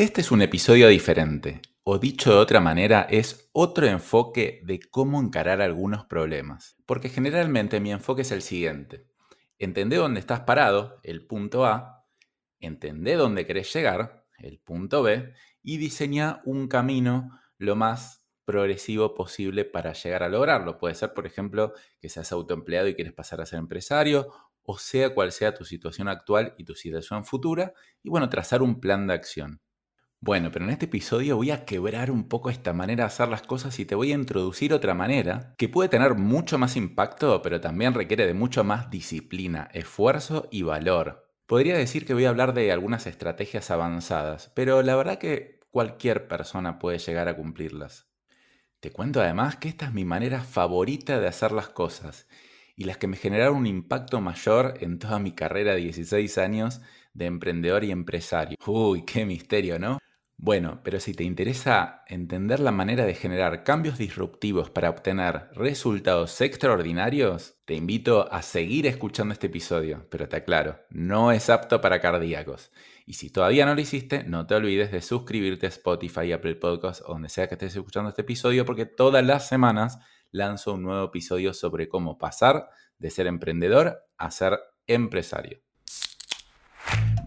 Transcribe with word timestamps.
Este 0.00 0.22
es 0.22 0.30
un 0.30 0.40
episodio 0.40 0.88
diferente, 0.88 1.60
o 1.82 1.98
dicho 1.98 2.30
de 2.30 2.38
otra 2.38 2.58
manera, 2.58 3.02
es 3.10 3.50
otro 3.52 3.86
enfoque 3.86 4.62
de 4.64 4.80
cómo 4.80 5.20
encarar 5.20 5.60
algunos 5.60 6.06
problemas. 6.06 6.78
Porque 6.86 7.10
generalmente 7.10 7.80
mi 7.80 7.92
enfoque 7.92 8.22
es 8.22 8.32
el 8.32 8.40
siguiente. 8.40 9.04
Entendé 9.58 9.96
dónde 9.96 10.20
estás 10.20 10.40
parado, 10.40 11.00
el 11.02 11.26
punto 11.26 11.66
A, 11.66 12.06
entendé 12.60 13.16
dónde 13.16 13.44
querés 13.44 13.70
llegar, 13.74 14.24
el 14.38 14.58
punto 14.58 15.02
B, 15.02 15.34
y 15.62 15.76
diseña 15.76 16.40
un 16.46 16.66
camino 16.66 17.38
lo 17.58 17.76
más 17.76 18.24
progresivo 18.46 19.14
posible 19.14 19.66
para 19.66 19.92
llegar 19.92 20.22
a 20.22 20.30
lograrlo. 20.30 20.78
Puede 20.78 20.94
ser, 20.94 21.12
por 21.12 21.26
ejemplo, 21.26 21.74
que 22.00 22.08
seas 22.08 22.32
autoempleado 22.32 22.88
y 22.88 22.94
quieres 22.94 23.12
pasar 23.12 23.42
a 23.42 23.44
ser 23.44 23.58
empresario, 23.58 24.32
o 24.62 24.78
sea 24.78 25.12
cual 25.12 25.30
sea 25.30 25.52
tu 25.52 25.66
situación 25.66 26.08
actual 26.08 26.54
y 26.56 26.64
tu 26.64 26.74
situación 26.74 27.26
futura, 27.26 27.74
y 28.02 28.08
bueno, 28.08 28.30
trazar 28.30 28.62
un 28.62 28.80
plan 28.80 29.06
de 29.06 29.12
acción. 29.12 29.60
Bueno, 30.22 30.50
pero 30.52 30.66
en 30.66 30.70
este 30.70 30.84
episodio 30.84 31.36
voy 31.36 31.50
a 31.50 31.64
quebrar 31.64 32.10
un 32.10 32.28
poco 32.28 32.50
esta 32.50 32.74
manera 32.74 33.04
de 33.04 33.06
hacer 33.06 33.28
las 33.28 33.40
cosas 33.40 33.78
y 33.80 33.86
te 33.86 33.94
voy 33.94 34.12
a 34.12 34.16
introducir 34.16 34.74
otra 34.74 34.92
manera 34.92 35.54
que 35.56 35.70
puede 35.70 35.88
tener 35.88 36.14
mucho 36.14 36.58
más 36.58 36.76
impacto, 36.76 37.40
pero 37.40 37.60
también 37.62 37.94
requiere 37.94 38.26
de 38.26 38.34
mucho 38.34 38.62
más 38.62 38.90
disciplina, 38.90 39.70
esfuerzo 39.72 40.46
y 40.50 40.60
valor. 40.62 41.26
Podría 41.46 41.76
decir 41.78 42.04
que 42.04 42.12
voy 42.12 42.26
a 42.26 42.28
hablar 42.28 42.52
de 42.52 42.70
algunas 42.70 43.06
estrategias 43.06 43.70
avanzadas, 43.70 44.52
pero 44.54 44.82
la 44.82 44.94
verdad 44.94 45.18
que 45.18 45.60
cualquier 45.70 46.28
persona 46.28 46.78
puede 46.78 46.98
llegar 46.98 47.26
a 47.28 47.36
cumplirlas. 47.36 48.06
Te 48.80 48.92
cuento 48.92 49.20
además 49.22 49.56
que 49.56 49.68
esta 49.68 49.86
es 49.86 49.94
mi 49.94 50.04
manera 50.04 50.42
favorita 50.42 51.20
de 51.20 51.28
hacer 51.28 51.52
las 51.52 51.68
cosas 51.70 52.28
y 52.76 52.84
las 52.84 52.98
que 52.98 53.08
me 53.08 53.16
generaron 53.16 53.56
un 53.58 53.66
impacto 53.66 54.20
mayor 54.20 54.74
en 54.80 54.98
toda 54.98 55.18
mi 55.18 55.32
carrera 55.32 55.72
de 55.74 55.80
16 55.80 56.38
años 56.38 56.82
de 57.14 57.26
emprendedor 57.26 57.84
y 57.84 57.90
empresario. 57.92 58.56
Uy, 58.66 59.04
qué 59.04 59.26
misterio, 59.26 59.78
¿no? 59.78 59.98
Bueno, 60.42 60.80
pero 60.82 61.00
si 61.00 61.12
te 61.12 61.22
interesa 61.22 62.02
entender 62.06 62.60
la 62.60 62.72
manera 62.72 63.04
de 63.04 63.14
generar 63.14 63.62
cambios 63.62 63.98
disruptivos 63.98 64.70
para 64.70 64.88
obtener 64.88 65.50
resultados 65.52 66.40
extraordinarios, 66.40 67.60
te 67.66 67.74
invito 67.74 68.32
a 68.32 68.40
seguir 68.40 68.86
escuchando 68.86 69.34
este 69.34 69.48
episodio, 69.48 70.06
pero 70.08 70.30
te 70.30 70.36
aclaro, 70.36 70.78
no 70.88 71.30
es 71.30 71.50
apto 71.50 71.82
para 71.82 72.00
cardíacos. 72.00 72.72
Y 73.04 73.14
si 73.14 73.28
todavía 73.28 73.66
no 73.66 73.74
lo 73.74 73.82
hiciste, 73.82 74.24
no 74.24 74.46
te 74.46 74.54
olvides 74.54 74.90
de 74.90 75.02
suscribirte 75.02 75.66
a 75.66 75.68
Spotify, 75.68 76.32
Apple 76.32 76.54
Podcasts 76.54 77.04
o 77.06 77.12
donde 77.12 77.28
sea 77.28 77.46
que 77.46 77.56
estés 77.56 77.76
escuchando 77.76 78.08
este 78.08 78.22
episodio, 78.22 78.64
porque 78.64 78.86
todas 78.86 79.22
las 79.22 79.46
semanas 79.46 79.98
lanzo 80.30 80.72
un 80.72 80.84
nuevo 80.84 81.04
episodio 81.04 81.52
sobre 81.52 81.86
cómo 81.86 82.16
pasar 82.16 82.70
de 82.96 83.10
ser 83.10 83.26
emprendedor 83.26 84.06
a 84.16 84.30
ser 84.30 84.58
empresario. 84.86 85.60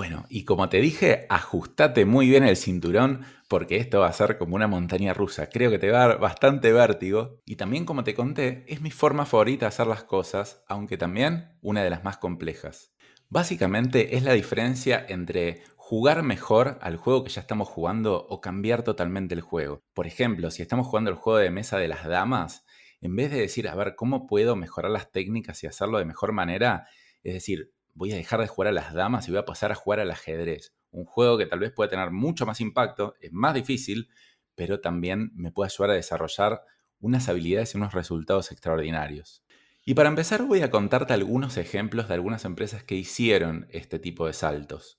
Bueno, 0.00 0.24
y 0.30 0.46
como 0.46 0.70
te 0.70 0.80
dije, 0.80 1.26
ajustate 1.28 2.06
muy 2.06 2.26
bien 2.26 2.42
el 2.42 2.56
cinturón 2.56 3.20
porque 3.48 3.76
esto 3.76 4.00
va 4.00 4.06
a 4.06 4.12
ser 4.14 4.38
como 4.38 4.56
una 4.56 4.66
montaña 4.66 5.12
rusa. 5.12 5.50
Creo 5.50 5.70
que 5.70 5.78
te 5.78 5.90
va 5.90 6.02
a 6.02 6.08
dar 6.08 6.18
bastante 6.18 6.72
vértigo. 6.72 7.42
Y 7.44 7.56
también, 7.56 7.84
como 7.84 8.02
te 8.02 8.14
conté, 8.14 8.64
es 8.66 8.80
mi 8.80 8.90
forma 8.90 9.26
favorita 9.26 9.66
de 9.66 9.68
hacer 9.68 9.86
las 9.86 10.02
cosas, 10.04 10.64
aunque 10.68 10.96
también 10.96 11.50
una 11.60 11.84
de 11.84 11.90
las 11.90 12.02
más 12.02 12.16
complejas. 12.16 12.94
Básicamente 13.28 14.16
es 14.16 14.22
la 14.22 14.32
diferencia 14.32 15.04
entre 15.06 15.64
jugar 15.76 16.22
mejor 16.22 16.78
al 16.80 16.96
juego 16.96 17.22
que 17.22 17.32
ya 17.32 17.42
estamos 17.42 17.68
jugando 17.68 18.26
o 18.26 18.40
cambiar 18.40 18.82
totalmente 18.82 19.34
el 19.34 19.42
juego. 19.42 19.82
Por 19.92 20.06
ejemplo, 20.06 20.50
si 20.50 20.62
estamos 20.62 20.86
jugando 20.86 21.10
el 21.10 21.16
juego 21.16 21.40
de 21.40 21.50
mesa 21.50 21.76
de 21.76 21.88
las 21.88 22.06
damas, 22.06 22.64
en 23.02 23.16
vez 23.16 23.30
de 23.30 23.40
decir, 23.40 23.68
a 23.68 23.74
ver, 23.74 23.96
¿cómo 23.96 24.26
puedo 24.26 24.56
mejorar 24.56 24.92
las 24.92 25.12
técnicas 25.12 25.62
y 25.62 25.66
hacerlo 25.66 25.98
de 25.98 26.06
mejor 26.06 26.32
manera? 26.32 26.86
Es 27.22 27.34
decir, 27.34 27.74
voy 28.00 28.12
a 28.12 28.16
dejar 28.16 28.40
de 28.40 28.46
jugar 28.46 28.68
a 28.68 28.72
las 28.72 28.94
damas 28.94 29.28
y 29.28 29.30
voy 29.30 29.40
a 29.40 29.44
pasar 29.44 29.72
a 29.72 29.74
jugar 29.74 30.00
al 30.00 30.10
ajedrez. 30.10 30.72
Un 30.90 31.04
juego 31.04 31.36
que 31.36 31.44
tal 31.44 31.58
vez 31.58 31.70
puede 31.70 31.90
tener 31.90 32.10
mucho 32.10 32.46
más 32.46 32.62
impacto, 32.62 33.14
es 33.20 33.30
más 33.30 33.52
difícil, 33.52 34.08
pero 34.54 34.80
también 34.80 35.32
me 35.34 35.52
puede 35.52 35.70
ayudar 35.70 35.90
a 35.90 35.94
desarrollar 35.96 36.62
unas 36.98 37.28
habilidades 37.28 37.74
y 37.74 37.76
unos 37.76 37.92
resultados 37.92 38.52
extraordinarios. 38.52 39.44
Y 39.84 39.92
para 39.92 40.08
empezar 40.08 40.44
voy 40.44 40.62
a 40.62 40.70
contarte 40.70 41.12
algunos 41.12 41.58
ejemplos 41.58 42.08
de 42.08 42.14
algunas 42.14 42.46
empresas 42.46 42.82
que 42.82 42.94
hicieron 42.94 43.66
este 43.68 43.98
tipo 43.98 44.26
de 44.26 44.32
saltos. 44.32 44.98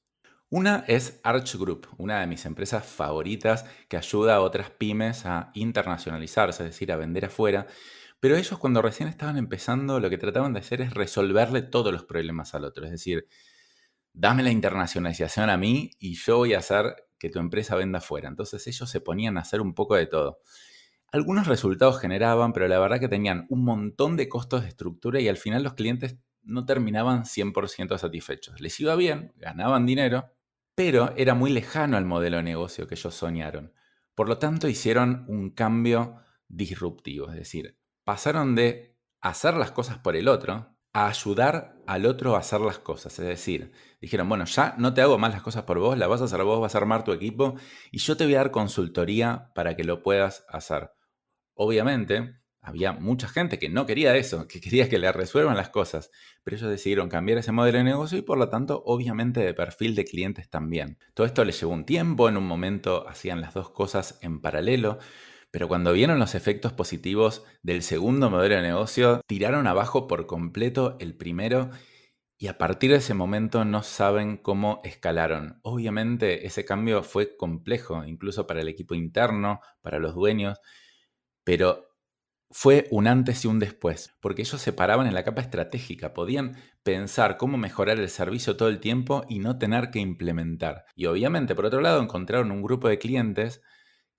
Una 0.49 0.85
es 0.87 1.19
Arch 1.23 1.55
Group, 1.55 1.87
una 1.97 2.19
de 2.19 2.27
mis 2.27 2.45
empresas 2.45 2.85
favoritas 2.85 3.65
que 3.89 3.97
ayuda 3.97 4.35
a 4.35 4.41
otras 4.41 4.69
pymes 4.69 5.25
a 5.25 5.49
internacionalizarse, 5.55 6.65
es 6.65 6.69
decir, 6.69 6.91
a 6.91 6.97
vender 6.97 7.25
afuera 7.25 7.65
pero 8.21 8.37
ellos 8.37 8.59
cuando 8.59 8.83
recién 8.83 9.09
estaban 9.09 9.35
empezando, 9.37 9.99
lo 9.99 10.07
que 10.09 10.19
trataban 10.19 10.53
de 10.53 10.59
hacer 10.59 10.79
es 10.79 10.93
resolverle 10.93 11.63
todos 11.63 11.91
los 11.91 12.05
problemas 12.05 12.53
al 12.53 12.65
otro. 12.65 12.85
Es 12.85 12.91
decir, 12.91 13.27
dame 14.13 14.43
la 14.43 14.51
internacionalización 14.51 15.49
a 15.49 15.57
mí 15.57 15.89
y 15.97 16.13
yo 16.13 16.37
voy 16.37 16.53
a 16.53 16.59
hacer 16.59 17.07
que 17.17 17.31
tu 17.31 17.39
empresa 17.39 17.75
venda 17.75 17.99
fuera. 17.99 18.29
Entonces 18.29 18.65
ellos 18.67 18.87
se 18.91 19.01
ponían 19.01 19.37
a 19.37 19.41
hacer 19.41 19.59
un 19.59 19.73
poco 19.73 19.95
de 19.95 20.05
todo. 20.05 20.39
Algunos 21.11 21.47
resultados 21.47 21.99
generaban, 21.99 22.53
pero 22.53 22.67
la 22.67 22.77
verdad 22.77 22.99
que 22.99 23.09
tenían 23.09 23.47
un 23.49 23.65
montón 23.65 24.15
de 24.17 24.29
costos 24.29 24.61
de 24.61 24.67
estructura 24.67 25.19
y 25.19 25.27
al 25.27 25.37
final 25.37 25.63
los 25.63 25.73
clientes 25.73 26.17
no 26.43 26.63
terminaban 26.67 27.23
100% 27.23 27.97
satisfechos. 27.97 28.61
Les 28.61 28.79
iba 28.79 28.95
bien, 28.95 29.33
ganaban 29.35 29.87
dinero, 29.87 30.31
pero 30.75 31.11
era 31.17 31.33
muy 31.33 31.49
lejano 31.51 31.97
al 31.97 32.05
modelo 32.05 32.37
de 32.37 32.43
negocio 32.43 32.85
que 32.85 32.93
ellos 32.93 33.15
soñaron. 33.15 33.73
Por 34.13 34.29
lo 34.29 34.37
tanto, 34.37 34.67
hicieron 34.67 35.25
un 35.27 35.49
cambio 35.49 36.17
disruptivo, 36.47 37.31
es 37.31 37.35
decir, 37.35 37.80
pasaron 38.11 38.55
de 38.55 38.97
hacer 39.21 39.53
las 39.53 39.71
cosas 39.71 39.97
por 39.99 40.17
el 40.17 40.27
otro 40.27 40.75
a 40.91 41.07
ayudar 41.07 41.77
al 41.87 42.05
otro 42.05 42.35
a 42.35 42.39
hacer 42.39 42.59
las 42.59 42.77
cosas. 42.77 43.17
Es 43.17 43.25
decir, 43.25 43.71
dijeron, 44.01 44.27
bueno, 44.27 44.43
ya 44.43 44.75
no 44.77 44.93
te 44.93 44.99
hago 44.99 45.17
más 45.17 45.31
las 45.31 45.41
cosas 45.41 45.63
por 45.63 45.79
vos, 45.79 45.97
las 45.97 46.09
vas 46.09 46.19
a 46.19 46.25
hacer 46.25 46.43
vos, 46.43 46.59
vas 46.59 46.75
a 46.75 46.79
armar 46.79 47.05
tu 47.05 47.13
equipo 47.13 47.55
y 47.89 47.99
yo 47.99 48.17
te 48.17 48.25
voy 48.25 48.35
a 48.35 48.39
dar 48.39 48.51
consultoría 48.51 49.49
para 49.55 49.77
que 49.77 49.85
lo 49.85 50.03
puedas 50.03 50.45
hacer. 50.49 50.91
Obviamente, 51.53 52.35
había 52.59 52.91
mucha 52.91 53.29
gente 53.29 53.57
que 53.57 53.69
no 53.69 53.85
quería 53.85 54.13
eso, 54.17 54.45
que 54.45 54.59
quería 54.59 54.89
que 54.89 54.99
le 54.99 55.09
resuelvan 55.13 55.55
las 55.55 55.69
cosas, 55.69 56.11
pero 56.43 56.57
ellos 56.57 56.69
decidieron 56.69 57.07
cambiar 57.07 57.37
ese 57.37 57.53
modelo 57.53 57.77
de 57.77 57.85
negocio 57.85 58.17
y 58.17 58.23
por 58.23 58.37
lo 58.37 58.49
tanto, 58.49 58.83
obviamente, 58.85 59.39
de 59.39 59.53
perfil 59.53 59.95
de 59.95 60.03
clientes 60.03 60.49
también. 60.49 60.97
Todo 61.13 61.25
esto 61.25 61.45
les 61.45 61.57
llevó 61.57 61.71
un 61.71 61.85
tiempo, 61.85 62.27
en 62.27 62.35
un 62.35 62.45
momento 62.45 63.07
hacían 63.07 63.39
las 63.39 63.53
dos 63.53 63.69
cosas 63.69 64.19
en 64.21 64.41
paralelo, 64.41 64.99
pero 65.51 65.67
cuando 65.67 65.93
vieron 65.93 66.17
los 66.17 66.33
efectos 66.33 66.73
positivos 66.73 67.43
del 67.61 67.83
segundo 67.83 68.29
modelo 68.29 68.55
de 68.55 68.61
negocio, 68.61 69.21
tiraron 69.27 69.67
abajo 69.67 70.07
por 70.07 70.25
completo 70.25 70.97
el 70.99 71.15
primero 71.15 71.69
y 72.37 72.47
a 72.47 72.57
partir 72.57 72.89
de 72.89 72.97
ese 72.97 73.13
momento 73.13 73.65
no 73.65 73.83
saben 73.83 74.37
cómo 74.37 74.81
escalaron. 74.83 75.59
Obviamente 75.61 76.47
ese 76.47 76.65
cambio 76.65 77.03
fue 77.03 77.37
complejo, 77.37 78.03
incluso 78.03 78.47
para 78.47 78.61
el 78.61 78.67
equipo 78.67 78.95
interno, 78.95 79.59
para 79.81 79.99
los 79.99 80.15
dueños, 80.15 80.59
pero 81.43 81.89
fue 82.49 82.87
un 82.91 83.07
antes 83.07 83.45
y 83.45 83.47
un 83.47 83.59
después, 83.59 84.17
porque 84.21 84.41
ellos 84.41 84.59
se 84.59 84.73
paraban 84.73 85.07
en 85.07 85.13
la 85.13 85.23
capa 85.23 85.41
estratégica, 85.41 86.13
podían 86.13 86.57
pensar 86.83 87.37
cómo 87.37 87.57
mejorar 87.57 87.99
el 87.99 88.09
servicio 88.09 88.57
todo 88.57 88.69
el 88.69 88.79
tiempo 88.79 89.23
y 89.29 89.39
no 89.39 89.57
tener 89.57 89.91
que 89.91 89.99
implementar. 89.99 90.85
Y 90.95 91.05
obviamente, 91.05 91.55
por 91.55 91.65
otro 91.65 91.81
lado, 91.81 92.01
encontraron 92.01 92.51
un 92.51 92.61
grupo 92.61 92.87
de 92.89 92.99
clientes 92.99 93.61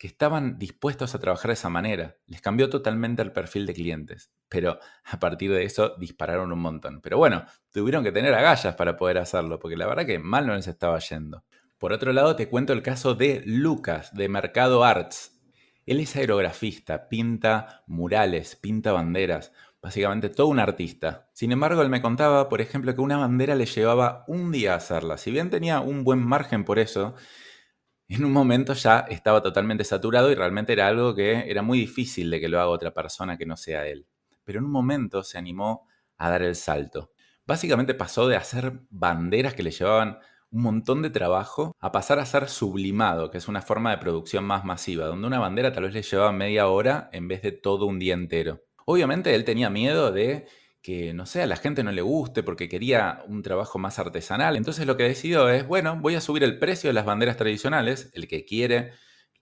que 0.03 0.09
estaban 0.09 0.59
dispuestos 0.59 1.15
a 1.15 1.21
trabajar 1.21 1.51
de 1.51 1.53
esa 1.53 1.69
manera. 1.69 2.17
Les 2.27 2.41
cambió 2.41 2.69
totalmente 2.69 3.23
el 3.23 3.31
perfil 3.31 3.67
de 3.67 3.73
clientes, 3.73 4.33
pero 4.49 4.81
a 5.05 5.21
partir 5.21 5.53
de 5.53 5.63
eso 5.63 5.95
dispararon 5.97 6.51
un 6.51 6.59
montón. 6.59 7.01
Pero 7.01 7.19
bueno, 7.19 7.45
tuvieron 7.71 8.03
que 8.03 8.11
tener 8.11 8.35
agallas 8.35 8.75
para 8.75 8.97
poder 8.97 9.19
hacerlo, 9.19 9.61
porque 9.61 9.77
la 9.77 9.87
verdad 9.87 10.05
que 10.05 10.19
mal 10.19 10.45
no 10.45 10.57
les 10.57 10.67
estaba 10.67 10.99
yendo. 10.99 11.45
Por 11.79 11.93
otro 11.93 12.13
lado, 12.13 12.35
te 12.35 12.49
cuento 12.49 12.73
el 12.73 12.83
caso 12.83 13.15
de 13.15 13.45
Lucas, 13.47 14.13
de 14.13 14.29
Mercado 14.29 14.83
Arts. 14.83 15.41
Él 15.87 16.01
es 16.01 16.17
aerografista, 16.17 17.09
pinta 17.09 17.85
murales, 17.87 18.57
pinta 18.57 18.91
banderas, 18.91 19.53
básicamente 19.81 20.31
todo 20.31 20.49
un 20.49 20.59
artista. 20.59 21.29
Sin 21.33 21.53
embargo, 21.53 21.81
él 21.81 21.91
me 21.91 22.03
contaba, 22.03 22.49
por 22.49 22.61
ejemplo, 22.61 22.93
que 22.93 23.01
una 23.01 23.19
bandera 23.19 23.55
le 23.55 23.67
llevaba 23.67 24.25
un 24.27 24.51
día 24.51 24.75
hacerla. 24.75 25.17
Si 25.17 25.31
bien 25.31 25.49
tenía 25.49 25.79
un 25.79 26.03
buen 26.03 26.19
margen 26.19 26.65
por 26.65 26.81
eso, 26.81 27.15
en 28.15 28.25
un 28.25 28.33
momento 28.33 28.75
ya 28.75 29.01
estaba 29.09 29.43
totalmente 29.43 29.85
saturado 29.85 30.31
y 30.31 30.35
realmente 30.35 30.73
era 30.73 30.87
algo 30.87 31.15
que 31.15 31.51
era 31.51 31.63
muy 31.63 31.79
difícil 31.79 32.31
de 32.31 32.41
que 32.41 32.49
lo 32.49 32.61
haga 32.61 32.69
otra 32.69 32.93
persona 32.93 33.39
que 33.39 33.47
no 33.47 33.57
sea 33.57 33.87
él. 33.87 34.07
Pero 34.45 34.59
en 34.59 34.67
un 34.67 34.71
momento 34.71 35.23
se 35.23 35.39
animó 35.39 35.89
a 36.19 36.29
dar 36.29 36.43
el 36.43 36.55
salto. 36.55 37.13
Básicamente 37.47 37.95
pasó 37.95 38.29
de 38.29 38.37
hacer 38.37 38.81
banderas 38.91 39.55
que 39.55 39.63
le 39.63 39.71
llevaban 39.71 40.19
un 40.51 40.63
montón 40.63 41.01
de 41.01 41.09
trabajo 41.09 41.75
a 41.81 41.91
pasar 41.91 42.19
a 42.19 42.27
ser 42.27 42.49
sublimado, 42.49 43.31
que 43.31 43.39
es 43.39 43.49
una 43.49 43.63
forma 43.63 43.91
de 43.91 43.99
producción 43.99 44.45
más 44.45 44.65
masiva, 44.65 45.07
donde 45.07 45.27
una 45.27 45.39
bandera 45.39 45.73
tal 45.73 45.85
vez 45.85 45.95
le 45.95 46.03
llevaba 46.03 46.33
media 46.33 46.69
hora 46.69 47.09
en 47.13 47.29
vez 47.29 47.41
de 47.41 47.53
todo 47.53 47.87
un 47.87 47.99
día 47.99 48.13
entero. 48.13 48.63
Obviamente 48.85 49.35
él 49.35 49.45
tenía 49.45 49.71
miedo 49.71 50.13
de 50.13 50.47
que, 50.83 51.15
no 51.15 51.27
sé, 51.27 51.43
a 51.43 51.47
la 51.47 51.57
gente 51.57 51.85
no 51.85 51.93
le 51.93 52.03
guste 52.03 52.43
porque 52.43 52.69
quería 52.69 53.23
un 53.29 53.43
trabajo 53.43 53.79
más 53.79 53.99
artesanal. 53.99 54.57
Entonces 54.57 54.87
lo 54.87 54.97
que 54.97 55.05
decidió 55.05 55.49
es, 55.49 55.67
bueno, 55.67 55.97
voy 56.01 56.17
a 56.17 56.21
subir 56.21 56.43
el 56.43 56.59
precio 56.59 56.91
de 56.91 56.95
las 56.95 57.05
banderas 57.05 57.37
tradicionales, 57.37 58.11
el 58.15 58.27
que 58.27 58.45
quiere 58.45 58.93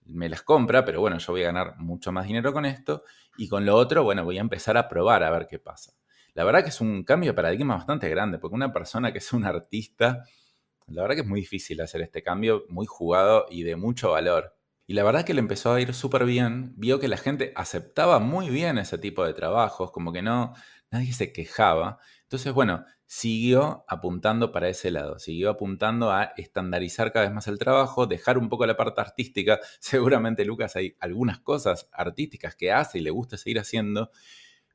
me 0.05 0.29
las 0.29 0.41
compra, 0.41 0.83
pero 0.85 0.99
bueno, 0.99 1.17
yo 1.17 1.33
voy 1.33 1.43
a 1.43 1.47
ganar 1.47 1.77
mucho 1.77 2.11
más 2.11 2.25
dinero 2.27 2.53
con 2.53 2.65
esto. 2.65 3.03
Y 3.37 3.47
con 3.47 3.65
lo 3.65 3.75
otro, 3.75 4.03
bueno, 4.03 4.23
voy 4.23 4.37
a 4.37 4.41
empezar 4.41 4.77
a 4.77 4.87
probar 4.87 5.23
a 5.23 5.29
ver 5.29 5.47
qué 5.47 5.59
pasa. 5.59 5.93
La 6.33 6.43
verdad 6.43 6.63
que 6.63 6.69
es 6.69 6.81
un 6.81 7.03
cambio 7.03 7.31
de 7.31 7.35
paradigma 7.35 7.75
bastante 7.75 8.09
grande, 8.09 8.37
porque 8.37 8.55
una 8.55 8.71
persona 8.71 9.11
que 9.11 9.19
es 9.19 9.33
un 9.33 9.45
artista, 9.45 10.23
la 10.87 11.01
verdad 11.01 11.15
que 11.15 11.21
es 11.21 11.27
muy 11.27 11.41
difícil 11.41 11.81
hacer 11.81 12.01
este 12.01 12.23
cambio, 12.23 12.65
muy 12.69 12.85
jugado 12.85 13.45
y 13.49 13.63
de 13.63 13.75
mucho 13.75 14.11
valor. 14.11 14.55
Y 14.87 14.93
la 14.93 15.03
verdad 15.03 15.23
que 15.23 15.33
le 15.33 15.39
empezó 15.39 15.73
a 15.73 15.79
ir 15.79 15.93
súper 15.93 16.25
bien, 16.25 16.73
vio 16.75 16.99
que 16.99 17.07
la 17.07 17.17
gente 17.17 17.53
aceptaba 17.55 18.19
muy 18.19 18.49
bien 18.49 18.77
ese 18.77 18.97
tipo 18.97 19.25
de 19.25 19.33
trabajos, 19.33 19.91
como 19.91 20.11
que 20.11 20.21
no, 20.21 20.53
nadie 20.91 21.13
se 21.13 21.33
quejaba. 21.33 21.99
Entonces, 22.23 22.53
bueno, 22.53 22.85
siguió 23.05 23.83
apuntando 23.87 24.51
para 24.51 24.69
ese 24.69 24.91
lado, 24.91 25.19
siguió 25.19 25.49
apuntando 25.49 26.11
a 26.11 26.33
estandarizar 26.37 27.11
cada 27.11 27.25
vez 27.25 27.33
más 27.33 27.47
el 27.47 27.59
trabajo, 27.59 28.07
dejar 28.07 28.37
un 28.37 28.49
poco 28.49 28.65
la 28.65 28.77
parte 28.77 29.01
artística. 29.01 29.59
Seguramente 29.79 30.45
Lucas 30.45 30.75
hay 30.75 30.95
algunas 30.99 31.39
cosas 31.39 31.89
artísticas 31.91 32.55
que 32.55 32.71
hace 32.71 32.99
y 32.99 33.01
le 33.01 33.09
gusta 33.11 33.37
seguir 33.37 33.59
haciendo, 33.59 34.11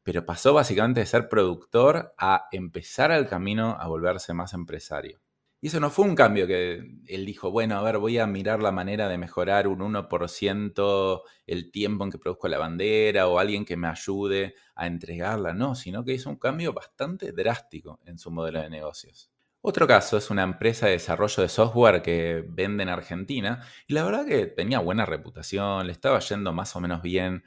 pero 0.03 0.27
pasó 0.27 0.55
básicamente 0.55 1.01
de 1.01 1.07
ser 1.07 1.29
productor 1.29 2.15
a 2.19 2.47
empezar 2.53 3.11
el 3.11 3.27
camino 3.29 3.77
a 3.81 3.89
volverse 3.89 4.35
más 4.35 4.55
empresario. 4.55 5.21
Y 5.67 5.69
eso 5.69 5.81
no 5.81 5.91
fue 5.91 6.05
un 6.05 6.15
cambio 6.15 6.47
que 6.47 6.75
él 7.09 7.27
dijo, 7.27 7.51
bueno, 7.51 7.77
a 7.77 7.83
ver, 7.83 7.99
voy 7.99 8.19
a 8.19 8.27
mirar 8.29 8.63
la 8.63 8.71
manera 8.71 9.09
de 9.09 9.19
mejorar 9.19 9.67
un 9.67 9.81
1% 9.81 11.23
el 11.45 11.73
tiempo 11.73 12.05
en 12.05 12.13
que 12.13 12.19
produzco 12.19 12.47
la 12.47 12.59
bandera 12.59 13.27
o 13.27 13.41
alguien 13.41 13.65
que 13.65 13.77
me 13.77 13.89
ayude 13.89 14.55
a 14.77 14.87
entregarla. 14.87 15.55
No, 15.55 15.75
sino 15.75 16.05
que 16.05 16.13
hizo 16.13 16.31
un 16.31 16.37
cambio 16.37 16.73
bastante 16.73 17.33
drástico 17.33 17.99
en 18.05 18.17
su 18.17 18.31
modelo 18.31 18.63
de 18.63 18.71
negocios. 18.71 19.33
Otro 19.61 19.89
caso 19.89 20.17
es 20.17 20.31
una 20.31 20.45
empresa 20.45 20.87
de 20.87 20.93
desarrollo 20.93 21.43
de 21.43 21.49
software 21.49 22.01
que 22.01 22.45
vende 22.47 22.85
en 22.85 22.89
Argentina 22.89 23.61
y 23.89 23.95
la 23.95 24.05
verdad 24.05 24.25
que 24.25 24.47
tenía 24.47 24.79
buena 24.79 25.05
reputación, 25.05 25.85
le 25.85 25.93
estaba 25.93 26.21
yendo 26.21 26.53
más 26.53 26.77
o 26.77 26.81
menos 26.81 27.03
bien. 27.03 27.43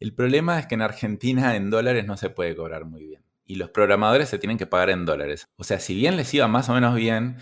El 0.00 0.14
problema 0.14 0.58
es 0.58 0.66
que 0.66 0.74
en 0.74 0.80
Argentina 0.80 1.54
en 1.54 1.68
dólares 1.68 2.06
no 2.06 2.16
se 2.16 2.30
puede 2.30 2.56
cobrar 2.56 2.86
muy 2.86 3.04
bien 3.04 3.27
y 3.48 3.56
los 3.56 3.70
programadores 3.70 4.28
se 4.28 4.38
tienen 4.38 4.58
que 4.58 4.66
pagar 4.66 4.90
en 4.90 5.06
dólares. 5.06 5.48
O 5.56 5.64
sea, 5.64 5.80
si 5.80 5.94
bien 5.94 6.16
les 6.16 6.32
iba 6.34 6.46
más 6.46 6.68
o 6.68 6.74
menos 6.74 6.94
bien, 6.94 7.38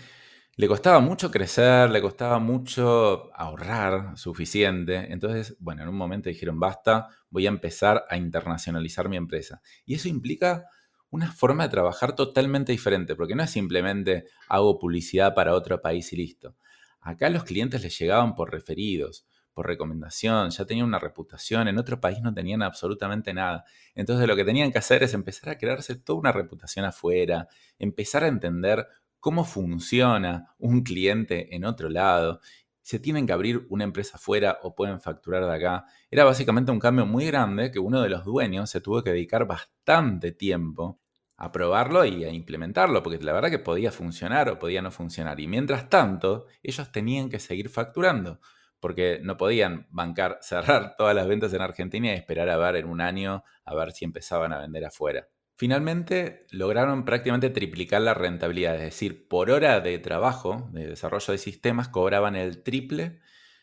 le 0.55 0.67
costaba 0.69 1.01
mucho 1.01 1.29
crecer, 1.29 1.89
le 1.89 2.01
costaba 2.01 2.39
mucho 2.39 3.29
ahorrar 3.35 4.17
suficiente. 4.17 5.11
Entonces, 5.11 5.57
bueno, 5.59 5.83
en 5.83 5.89
un 5.89 5.97
momento 5.97 6.29
dijeron, 6.29 6.61
basta, 6.61 7.09
voy 7.29 7.45
a 7.45 7.49
empezar 7.49 8.05
a 8.09 8.15
internacionalizar 8.15 9.09
mi 9.09 9.17
empresa. 9.17 9.61
Y 9.85 9.95
eso 9.95 10.07
implica 10.07 10.63
una 11.09 11.29
forma 11.29 11.63
de 11.63 11.69
trabajar 11.69 12.15
totalmente 12.15 12.71
diferente, 12.71 13.15
porque 13.15 13.35
no 13.35 13.43
es 13.43 13.51
simplemente 13.51 14.25
hago 14.47 14.79
publicidad 14.79 15.35
para 15.35 15.53
otro 15.53 15.81
país 15.81 16.11
y 16.13 16.15
listo. 16.15 16.55
Acá 17.01 17.29
los 17.29 17.43
clientes 17.43 17.83
les 17.83 17.99
llegaban 17.99 18.33
por 18.33 18.51
referidos, 18.51 19.27
por 19.57 19.65
recomendación, 19.65 20.51
ya 20.51 20.65
tenían 20.65 20.85
una 20.85 20.99
reputación, 20.99 21.67
en 21.67 21.79
otro 21.79 21.99
país 21.99 22.21
no 22.21 22.31
tenían 22.31 22.61
absolutamente 22.61 23.33
nada. 23.33 23.65
Entonces 23.95 24.27
lo 24.27 24.35
que 24.35 24.45
tenían 24.45 24.71
que 24.71 24.77
hacer 24.77 25.01
es 25.01 25.15
empezar 25.15 25.49
a 25.49 25.57
crearse 25.57 25.95
toda 25.95 26.19
una 26.19 26.31
reputación 26.31 26.85
afuera, 26.85 27.47
empezar 27.79 28.23
a 28.23 28.27
entender 28.27 28.85
cómo 29.19 29.43
funciona 29.43 30.53
un 30.59 30.83
cliente 30.83 31.55
en 31.55 31.65
otro 31.65 31.89
lado, 31.89 32.39
se 32.83 32.99
tienen 32.99 33.25
que 33.25 33.33
abrir 33.33 33.65
una 33.69 33.83
empresa 33.83 34.17
afuera 34.17 34.59
o 34.61 34.75
pueden 34.75 35.01
facturar 35.01 35.43
de 35.43 35.55
acá. 35.55 35.85
Era 36.11 36.23
básicamente 36.23 36.71
un 36.71 36.77
cambio 36.77 37.07
muy 37.07 37.25
grande 37.25 37.71
que 37.71 37.79
uno 37.79 38.03
de 38.03 38.09
los 38.09 38.25
dueños 38.25 38.69
se 38.69 38.79
tuvo 38.79 39.01
que 39.01 39.09
dedicar 39.09 39.47
bastante 39.47 40.33
tiempo 40.33 40.99
a 41.35 41.51
probarlo 41.51 42.05
y 42.05 42.25
a 42.25 42.29
implementarlo, 42.29 43.01
porque 43.01 43.17
la 43.23 43.33
verdad 43.33 43.49
que 43.49 43.57
podía 43.57 43.91
funcionar 43.91 44.49
o 44.49 44.59
podía 44.59 44.83
no 44.83 44.91
funcionar. 44.91 45.39
Y 45.39 45.47
mientras 45.47 45.89
tanto, 45.89 46.45
ellos 46.61 46.91
tenían 46.91 47.29
que 47.29 47.39
seguir 47.39 47.69
facturando, 47.69 48.39
porque 48.79 49.19
no 49.23 49.37
podían 49.37 49.87
bancar, 49.89 50.39
cerrar 50.41 50.95
todas 50.97 51.15
las 51.15 51.27
ventas 51.27 51.53
en 51.53 51.61
Argentina 51.61 52.07
y 52.07 52.15
esperar 52.15 52.49
a 52.49 52.57
ver 52.57 52.77
en 52.77 52.87
un 52.87 53.01
año 53.01 53.43
a 53.65 53.75
ver 53.75 53.91
si 53.91 54.05
empezaban 54.05 54.53
a 54.53 54.59
vender 54.59 54.85
afuera. 54.85 55.27
Finalmente 55.55 56.45
lograron 56.51 57.03
prácticamente 57.03 57.49
triplicar 57.49 58.01
la 58.01 58.13
rentabilidad, 58.13 58.75
es 58.75 58.81
decir, 58.81 59.27
por 59.27 59.49
hora 59.49 59.79
de 59.81 59.97
trabajo, 59.97 60.69
de 60.71 60.87
desarrollo 60.87 61.31
de 61.31 61.39
sistemas, 61.39 61.89
cobraban 61.89 62.35
el 62.35 62.61
triple 62.61 63.19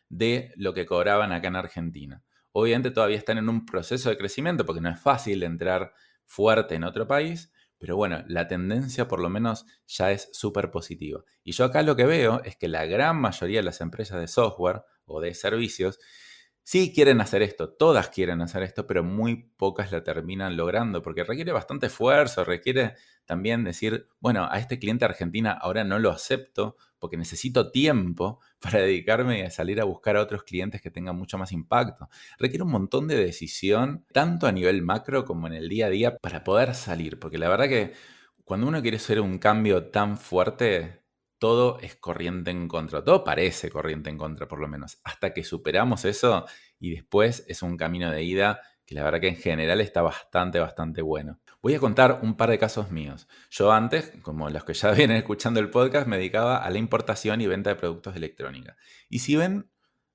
de 0.09 0.53
lo 0.57 0.75
que 0.75 0.87
cobraban 0.87 1.31
acá 1.31 1.49
en 1.49 1.57
Argentina. 1.57 2.25
Obviamente 2.51 2.91
todavía 2.91 3.17
están 3.17 3.39
en 3.39 3.49
un 3.49 3.65
proceso 3.65 4.11
de 4.11 4.19
crecimiento 4.19 4.67
porque 4.67 4.81
no 4.81 4.89
es 4.89 5.01
fácil 5.01 5.45
entrar 5.45 5.93
fuerte 6.25 6.75
en 6.75 6.85
otro 6.85 7.07
país, 7.07 7.53
pero 7.79 7.97
bueno, 7.97 8.25
la 8.29 8.49
tendencia 8.49 9.07
por 9.09 9.21
lo 9.21 9.29
menos 9.29 9.67
ya 9.87 10.11
es 10.11 10.31
súper 10.33 10.71
positiva. 10.71 11.23
Y 11.43 11.53
yo 11.53 11.65
acá 11.65 11.83
lo 11.83 11.97
que 11.97 12.07
veo 12.07 12.43
es 12.45 12.57
que 12.57 12.69
la 12.69 12.87
gran 12.87 13.21
mayoría 13.21 13.59
de 13.59 13.65
las 13.65 13.81
empresas 13.81 14.21
de 14.21 14.27
software 14.27 14.83
o 15.07 15.21
de 15.21 15.35
servicios 15.35 15.99
Sí 16.67 16.95
quieren 16.95 17.21
hacer 17.21 17.43
esto, 17.43 17.69
todas 17.69 18.09
quieren 18.09 18.41
hacer 18.41 18.63
esto, 18.63 18.87
pero 18.87 19.05
muy 19.05 19.51
pocas 19.59 19.93
la 19.93 20.03
terminan 20.03 20.57
logrando, 20.57 21.03
porque 21.03 21.23
requiere 21.23 21.53
bastante 21.53 21.89
esfuerzo, 21.89 22.43
requiere 22.43 22.95
también 23.27 23.65
decir, 23.65 24.09
bueno, 24.19 24.49
a 24.51 24.59
este 24.59 24.79
cliente 24.79 25.05
argentina 25.05 25.53
ahora 25.53 25.85
no 25.85 25.99
lo 25.99 26.11
acepto 26.11 26.79
porque 26.99 27.19
necesito 27.19 27.71
tiempo 27.71 28.41
para 28.61 28.79
dedicarme 28.79 29.45
a 29.45 29.51
salir 29.51 29.79
a 29.79 29.85
buscar 29.85 30.17
a 30.17 30.23
otros 30.23 30.43
clientes 30.43 30.81
que 30.81 30.91
tengan 30.91 31.17
mucho 31.17 31.37
más 31.37 31.53
impacto. 31.53 32.09
Requiere 32.39 32.65
un 32.65 32.71
montón 32.71 33.09
de 33.09 33.17
decisión, 33.17 34.07
tanto 34.11 34.47
a 34.47 34.53
nivel 34.53 34.81
macro 34.81 35.27
como 35.27 35.47
en 35.47 35.53
el 35.53 35.69
día 35.69 35.87
a 35.87 35.91
día, 35.91 36.17
para 36.17 36.45
poder 36.45 36.75
salir, 36.75 37.19
porque 37.19 37.37
la 37.37 37.51
verdad 37.51 37.69
que 37.69 37.93
cuando 38.43 38.67
uno 38.67 38.81
quiere 38.81 38.97
hacer 38.97 39.21
un 39.21 39.37
cambio 39.37 39.91
tan 39.91 40.17
fuerte, 40.17 41.04
todo 41.39 41.79
es 41.81 41.97
corriente 41.97 42.51
en 42.51 42.69
contra, 42.69 43.05
todo 43.05 43.25
parece 43.25 43.71
corriente 43.71 44.11
en 44.11 44.19
contra 44.19 44.49
por 44.49 44.61
lo 44.61 44.69
menos, 44.69 44.99
hasta 45.05 45.33
que 45.33 45.45
superamos 45.45 46.05
eso 46.05 46.47
y 46.79 46.93
después 46.93 47.45
es 47.49 47.63
un 47.63 47.77
camino 47.77 48.11
de 48.11 48.23
ida 48.23 48.61
que 48.87 48.95
la 48.95 49.05
verdad 49.05 49.21
que 49.21 49.29
en 49.29 49.37
general 49.37 49.81
está 49.81 50.03
bastante, 50.03 50.59
bastante 50.59 51.01
bueno. 51.03 51.41
Voy 51.63 51.75
a 51.75 51.81
contar 51.81 52.21
un 52.23 52.37
par 52.37 52.51
de 52.51 52.59
casos 52.59 52.91
míos. 52.91 53.27
Yo 53.51 53.73
antes, 53.73 54.13
como 54.23 54.51
los 54.51 54.65
que 54.65 54.75
ya 54.75 54.91
vienen 54.93 55.17
escuchando 55.17 55.61
el 55.61 55.71
podcast, 55.71 56.07
me 56.07 56.19
dedicaba 56.19 56.59
a 56.59 56.71
la 56.71 56.79
importación 56.79 57.41
y 57.41 57.47
venta 57.47 57.71
de 57.71 57.77
productos 57.77 58.15
de 58.15 58.19
electrónica. 58.19 58.77
Y 59.09 59.21
si 59.21 59.37
ven, 59.37 59.71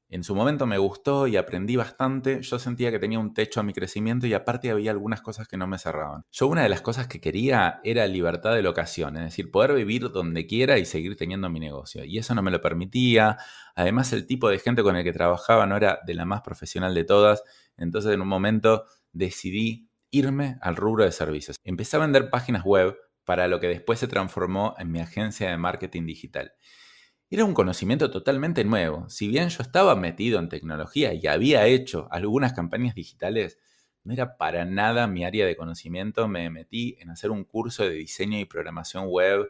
en 0.09 0.23
su 0.23 0.33
momento 0.33 0.65
me 0.65 0.80
gustó 0.80 1.28
y 1.28 1.37
aprendí 1.37 1.75
bastante. 1.75 2.42
Yo 2.42 2.57
sentía 2.57 2.89
que 2.89 2.97
tenía 2.97 3.19
un 3.19 3.33
techo 3.35 3.59
a 3.59 3.63
mi 3.63 3.73
crecimiento 3.73 4.25
y 4.25 4.33
aparte 4.33 4.71
había 4.71 4.89
algunas 4.89 5.21
cosas 5.21 5.47
que 5.47 5.56
no 5.56 5.68
me 5.68 5.78
cerraban. 5.78 6.23
Yo 6.31 6.47
una 6.47 6.63
de 6.63 6.69
las 6.69 6.81
cosas 6.81 7.07
que 7.07 7.21
quería 7.21 7.80
era 7.83 8.07
libertad 8.07 8.56
de 8.56 8.63
locación, 8.63 9.18
es 9.18 9.23
decir, 9.23 9.51
poder 9.51 9.73
vivir 9.73 10.09
donde 10.11 10.47
quiera 10.47 10.80
y 10.80 10.85
seguir 10.85 11.16
teniendo 11.16 11.47
mi 11.51 11.59
negocio. 11.59 12.04
Y 12.04 12.18
eso 12.18 12.33
no 12.33 12.42
me 12.42 12.49
lo 12.49 12.59
permitía. 12.59 13.37
Además, 13.75 14.11
el 14.11 14.25
tipo 14.25 14.49
de 14.49 14.57
gente 14.57 14.81
con 14.81 14.95
el 14.95 15.04
que 15.04 15.13
trabajaba 15.13 15.68
no 15.68 15.78
era 15.78 15.99
de 16.07 16.16
la 16.16 16.25
más 16.25 16.42
profesional 16.42 16.95
de 16.95 17.04
todas. 17.04 17.44
Entonces, 17.78 18.11
en 18.11 18.21
un 18.21 18.28
momento 18.28 18.85
decidí 19.11 19.89
irme 20.09 20.57
al 20.61 20.75
rubro 20.75 21.04
de 21.04 21.11
servicios. 21.11 21.57
Empecé 21.63 21.97
a 21.97 21.99
vender 21.99 22.31
páginas 22.31 22.63
web 22.63 22.97
para 23.25 23.47
lo 23.47 23.59
que 23.59 23.68
después 23.68 23.99
se 23.99 24.07
transformó 24.07 24.73
en 24.80 24.92
mi 24.92 25.01
agencia 25.01 25.51
de 25.51 25.57
marketing 25.57 26.07
digital. 26.07 26.54
Era 27.31 27.45
un 27.45 27.54
conocimiento 27.54 28.09
totalmente 28.09 28.64
nuevo. 28.64 29.07
Si 29.07 29.28
bien 29.28 29.50
yo 29.50 29.62
estaba 29.62 29.95
metido 29.95 30.40
en 30.40 30.50
tecnología 30.50 31.14
y 31.14 31.28
había 31.28 31.68
hecho 31.68 32.07
algunas 32.09 32.54
campañas 32.54 32.95
digitales, 32.95 33.59
no 34.04 34.14
era 34.14 34.36
para 34.36 34.66
nada 34.66 35.06
mi 35.06 35.24
área 35.26 35.45
de 35.45 35.56
conocimiento. 35.56 36.28
Me 36.28 36.50
metí 36.50 36.98
en 37.00 37.12
hacer 37.12 37.30
un 37.30 37.44
curso 37.44 37.83
de 37.83 37.92
diseño 37.92 38.40
y 38.40 38.45
programación 38.45 39.06
web 39.07 39.48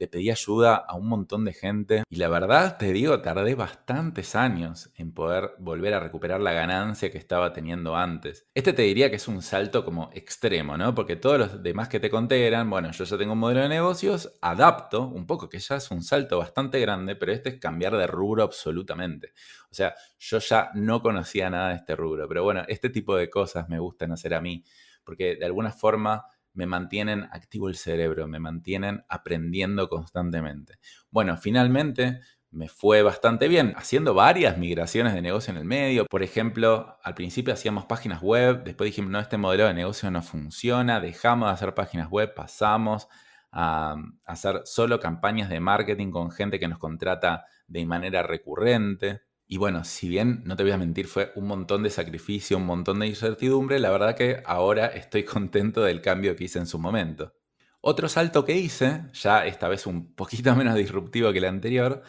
le 0.00 0.08
pedí 0.08 0.30
ayuda 0.30 0.76
a 0.76 0.96
un 0.96 1.08
montón 1.08 1.44
de 1.44 1.52
gente 1.52 2.04
y 2.08 2.16
la 2.16 2.28
verdad 2.28 2.78
te 2.78 2.90
digo, 2.90 3.20
tardé 3.20 3.54
bastantes 3.54 4.34
años 4.34 4.90
en 4.94 5.12
poder 5.12 5.50
volver 5.58 5.92
a 5.92 6.00
recuperar 6.00 6.40
la 6.40 6.54
ganancia 6.54 7.10
que 7.10 7.18
estaba 7.18 7.52
teniendo 7.52 7.94
antes. 7.94 8.48
Este 8.54 8.72
te 8.72 8.80
diría 8.80 9.10
que 9.10 9.16
es 9.16 9.28
un 9.28 9.42
salto 9.42 9.84
como 9.84 10.08
extremo, 10.14 10.78
¿no? 10.78 10.94
Porque 10.94 11.16
todos 11.16 11.38
los 11.38 11.62
demás 11.62 11.90
que 11.90 12.00
te 12.00 12.08
conté 12.08 12.46
eran, 12.46 12.70
bueno, 12.70 12.90
yo 12.92 13.04
ya 13.04 13.18
tengo 13.18 13.34
un 13.34 13.40
modelo 13.40 13.60
de 13.60 13.68
negocios, 13.68 14.32
adapto 14.40 15.06
un 15.06 15.26
poco, 15.26 15.50
que 15.50 15.58
ya 15.58 15.76
es 15.76 15.90
un 15.90 16.02
salto 16.02 16.38
bastante 16.38 16.80
grande, 16.80 17.14
pero 17.14 17.32
este 17.32 17.50
es 17.50 17.58
cambiar 17.58 17.94
de 17.94 18.06
rubro 18.06 18.42
absolutamente. 18.42 19.34
O 19.70 19.74
sea, 19.74 19.94
yo 20.18 20.38
ya 20.38 20.70
no 20.72 21.02
conocía 21.02 21.50
nada 21.50 21.68
de 21.68 21.74
este 21.74 21.94
rubro, 21.94 22.26
pero 22.26 22.42
bueno, 22.42 22.62
este 22.68 22.88
tipo 22.88 23.16
de 23.16 23.28
cosas 23.28 23.68
me 23.68 23.78
gustan 23.78 24.12
hacer 24.12 24.32
a 24.32 24.40
mí, 24.40 24.64
porque 25.04 25.36
de 25.36 25.44
alguna 25.44 25.72
forma 25.72 26.24
me 26.52 26.66
mantienen 26.66 27.24
activo 27.32 27.68
el 27.68 27.76
cerebro, 27.76 28.26
me 28.26 28.38
mantienen 28.38 29.04
aprendiendo 29.08 29.88
constantemente. 29.88 30.78
Bueno, 31.10 31.36
finalmente 31.36 32.20
me 32.50 32.68
fue 32.68 33.02
bastante 33.02 33.48
bien, 33.48 33.74
haciendo 33.76 34.12
varias 34.14 34.58
migraciones 34.58 35.14
de 35.14 35.22
negocio 35.22 35.52
en 35.52 35.58
el 35.58 35.64
medio. 35.64 36.06
Por 36.06 36.22
ejemplo, 36.22 36.98
al 37.02 37.14
principio 37.14 37.54
hacíamos 37.54 37.86
páginas 37.86 38.20
web, 38.22 38.64
después 38.64 38.86
dijimos, 38.88 39.10
no, 39.12 39.20
este 39.20 39.36
modelo 39.36 39.66
de 39.66 39.74
negocio 39.74 40.10
no 40.10 40.22
funciona, 40.22 41.00
dejamos 41.00 41.48
de 41.48 41.54
hacer 41.54 41.74
páginas 41.74 42.10
web, 42.10 42.34
pasamos 42.34 43.08
a, 43.52 43.96
hacer 44.24 44.62
solo 44.64 44.98
campañas 44.98 45.48
de 45.48 45.60
marketing 45.60 46.10
con 46.10 46.30
gente 46.30 46.58
que 46.58 46.68
nos 46.68 46.78
contrata 46.78 47.44
de 47.68 47.86
manera 47.86 48.22
recurrente. 48.22 49.22
Y 49.52 49.56
bueno, 49.56 49.82
si 49.82 50.08
bien 50.08 50.42
no 50.44 50.54
te 50.54 50.62
voy 50.62 50.70
a 50.70 50.78
mentir, 50.78 51.08
fue 51.08 51.32
un 51.34 51.48
montón 51.48 51.82
de 51.82 51.90
sacrificio, 51.90 52.56
un 52.56 52.66
montón 52.66 53.00
de 53.00 53.08
incertidumbre, 53.08 53.80
la 53.80 53.90
verdad 53.90 54.14
que 54.14 54.44
ahora 54.46 54.86
estoy 54.86 55.24
contento 55.24 55.82
del 55.82 56.00
cambio 56.00 56.36
que 56.36 56.44
hice 56.44 56.60
en 56.60 56.68
su 56.68 56.78
momento. 56.78 57.34
Otro 57.80 58.08
salto 58.08 58.44
que 58.44 58.54
hice, 58.54 59.06
ya 59.12 59.44
esta 59.44 59.66
vez 59.66 59.88
un 59.88 60.14
poquito 60.14 60.54
menos 60.56 60.76
disruptivo 60.76 61.32
que 61.32 61.38
el 61.38 61.46
anterior, 61.46 62.02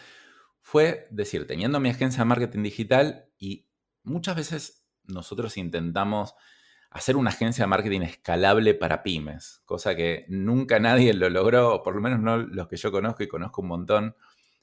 fue 0.61 1.07
decir, 1.09 1.47
teniendo 1.47 1.79
mi 1.79 1.89
agencia 1.89 2.19
de 2.19 2.25
marketing 2.25 2.61
digital 2.61 3.25
y 3.39 3.67
muchas 4.03 4.35
veces 4.35 4.85
nosotros 5.05 5.57
intentamos 5.57 6.35
hacer 6.91 7.17
una 7.17 7.31
agencia 7.31 7.63
de 7.63 7.69
marketing 7.69 8.01
escalable 8.01 8.75
para 8.75 9.01
pymes, 9.01 9.63
cosa 9.65 9.95
que 9.95 10.27
nunca 10.29 10.79
nadie 10.79 11.15
lo 11.15 11.27
logró, 11.27 11.73
o 11.73 11.81
por 11.81 11.95
lo 11.95 12.01
menos 12.01 12.19
no 12.19 12.37
los 12.37 12.67
que 12.67 12.77
yo 12.77 12.91
conozco 12.91 13.23
y 13.23 13.27
conozco 13.27 13.63
un 13.63 13.67
montón, 13.69 14.15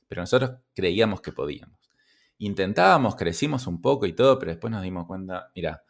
pero 0.06 0.22
nosotros 0.22 0.60
creíamos 0.76 1.20
que 1.20 1.32
podíamos. 1.32 1.87
Intentábamos, 2.38 3.16
crecimos 3.16 3.66
un 3.66 3.80
poco 3.80 4.06
y 4.06 4.12
todo, 4.12 4.38
pero 4.38 4.52
después 4.52 4.70
nos 4.70 4.82
dimos 4.82 5.06
cuenta, 5.06 5.50
mira, 5.54 5.82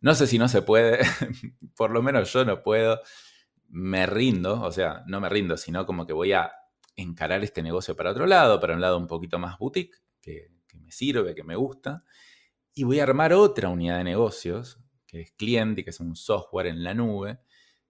no 0.00 0.14
sé 0.14 0.26
si 0.26 0.38
no 0.38 0.48
se 0.48 0.62
puede, 0.62 0.98
por 1.76 1.90
lo 1.90 2.02
menos 2.02 2.32
yo 2.32 2.44
no 2.44 2.62
puedo, 2.62 3.00
me 3.68 4.06
rindo, 4.06 4.60
o 4.60 4.70
sea, 4.70 5.02
no 5.06 5.20
me 5.20 5.28
rindo, 5.28 5.56
sino 5.56 5.86
como 5.86 6.06
que 6.06 6.12
voy 6.12 6.32
a 6.32 6.52
encarar 6.96 7.42
este 7.42 7.62
negocio 7.62 7.96
para 7.96 8.10
otro 8.10 8.26
lado, 8.26 8.60
para 8.60 8.74
un 8.74 8.80
lado 8.80 8.98
un 8.98 9.06
poquito 9.06 9.38
más 9.38 9.58
boutique, 9.58 9.96
que, 10.20 10.50
me 10.80 10.90
sirve, 10.90 11.34
que 11.34 11.44
me 11.44 11.56
gusta, 11.56 12.04
y 12.74 12.84
voy 12.84 13.00
a 13.00 13.04
armar 13.04 13.32
otra 13.32 13.68
unidad 13.68 13.98
de 13.98 14.04
negocios 14.04 14.78
que 15.06 15.20
es 15.20 15.32
cliente, 15.32 15.84
que 15.84 15.90
es 15.90 16.00
un 16.00 16.16
software 16.16 16.66
en 16.66 16.82
la 16.82 16.94
nube, 16.94 17.40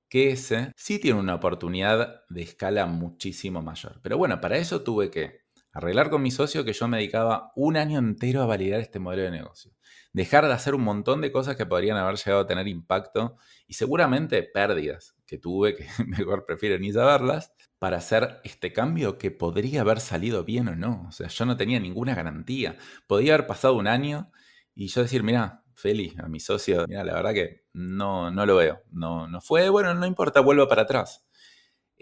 que 0.09 0.31
ese 0.31 0.73
sí 0.77 0.99
tiene 0.99 1.21
una 1.21 1.37
oportunidad 1.37 2.25
de 2.29 2.43
escala 2.43 2.87
muchísimo 2.87 3.63
mayor. 3.63 4.01
Pero 4.03 4.19
bueno, 4.19 4.41
para 4.41 4.59
eso 4.59 4.83
tuve 4.83 5.11
que 5.11 5.42
arreglar 5.73 6.11
con 6.11 6.23
mi 6.23 6.31
socio 6.31 6.65
que 6.65 6.73
yo 6.73 6.87
me 6.89 6.99
dedicaba 6.99 7.53
un 7.57 7.77
año 7.77 7.99
entero 7.99 8.43
a 8.43 8.47
validar 8.47 8.81
este 8.81 8.99
modelo 8.99 9.23
de 9.23 9.31
negocio. 9.31 9.73
Dejar 10.13 10.47
de 10.47 10.53
hacer 10.53 10.75
un 10.75 10.83
montón 10.83 11.23
de 11.23 11.33
cosas 11.33 11.57
que 11.57 11.65
podrían 11.65 11.97
haber 11.97 12.17
llegado 12.17 12.43
a 12.43 12.47
tener 12.47 12.69
impacto 12.69 13.37
y 13.67 13.75
seguramente 13.75 14.43
pérdidas 14.43 15.17
que 15.27 15.39
tuve, 15.39 15.75
que 15.75 15.87
mejor 16.07 16.45
prefiero 16.45 16.79
ni 16.79 16.93
saberlas, 16.93 17.53
para 17.79 17.97
hacer 17.97 18.41
este 18.45 18.73
cambio 18.73 19.19
que 19.19 19.31
podría 19.31 19.81
haber 19.81 20.01
salido 20.01 20.45
bien 20.45 20.69
o 20.69 20.77
no. 20.77 21.07
O 21.09 21.13
sea, 21.13 21.29
yo 21.29 21.47
no 21.47 21.57
tenía 21.57 21.81
ninguna 21.81 22.15
garantía. 22.15 22.77
Podía 23.07 23.35
haber 23.35 23.47
pasado 23.47 23.75
un 23.75 23.89
año 23.89 24.31
y 24.75 24.89
yo 24.89 25.03
decir, 25.03 25.23
mira, 25.23 25.65
Feli, 25.75 26.15
a 26.23 26.29
mi 26.29 26.39
socio, 26.39 26.85
mira, 26.87 27.03
la 27.03 27.15
verdad 27.15 27.33
que 27.33 27.65
no, 27.73 28.31
no 28.31 28.47
lo 28.47 28.57
veo. 28.57 28.83
No, 28.91 29.27
no 29.27 29.41
fue, 29.41 29.69
bueno, 29.71 29.95
no 29.95 30.07
importa, 30.07 30.41
vuelvo 30.41 30.69
para 30.69 30.83
atrás. 30.83 31.25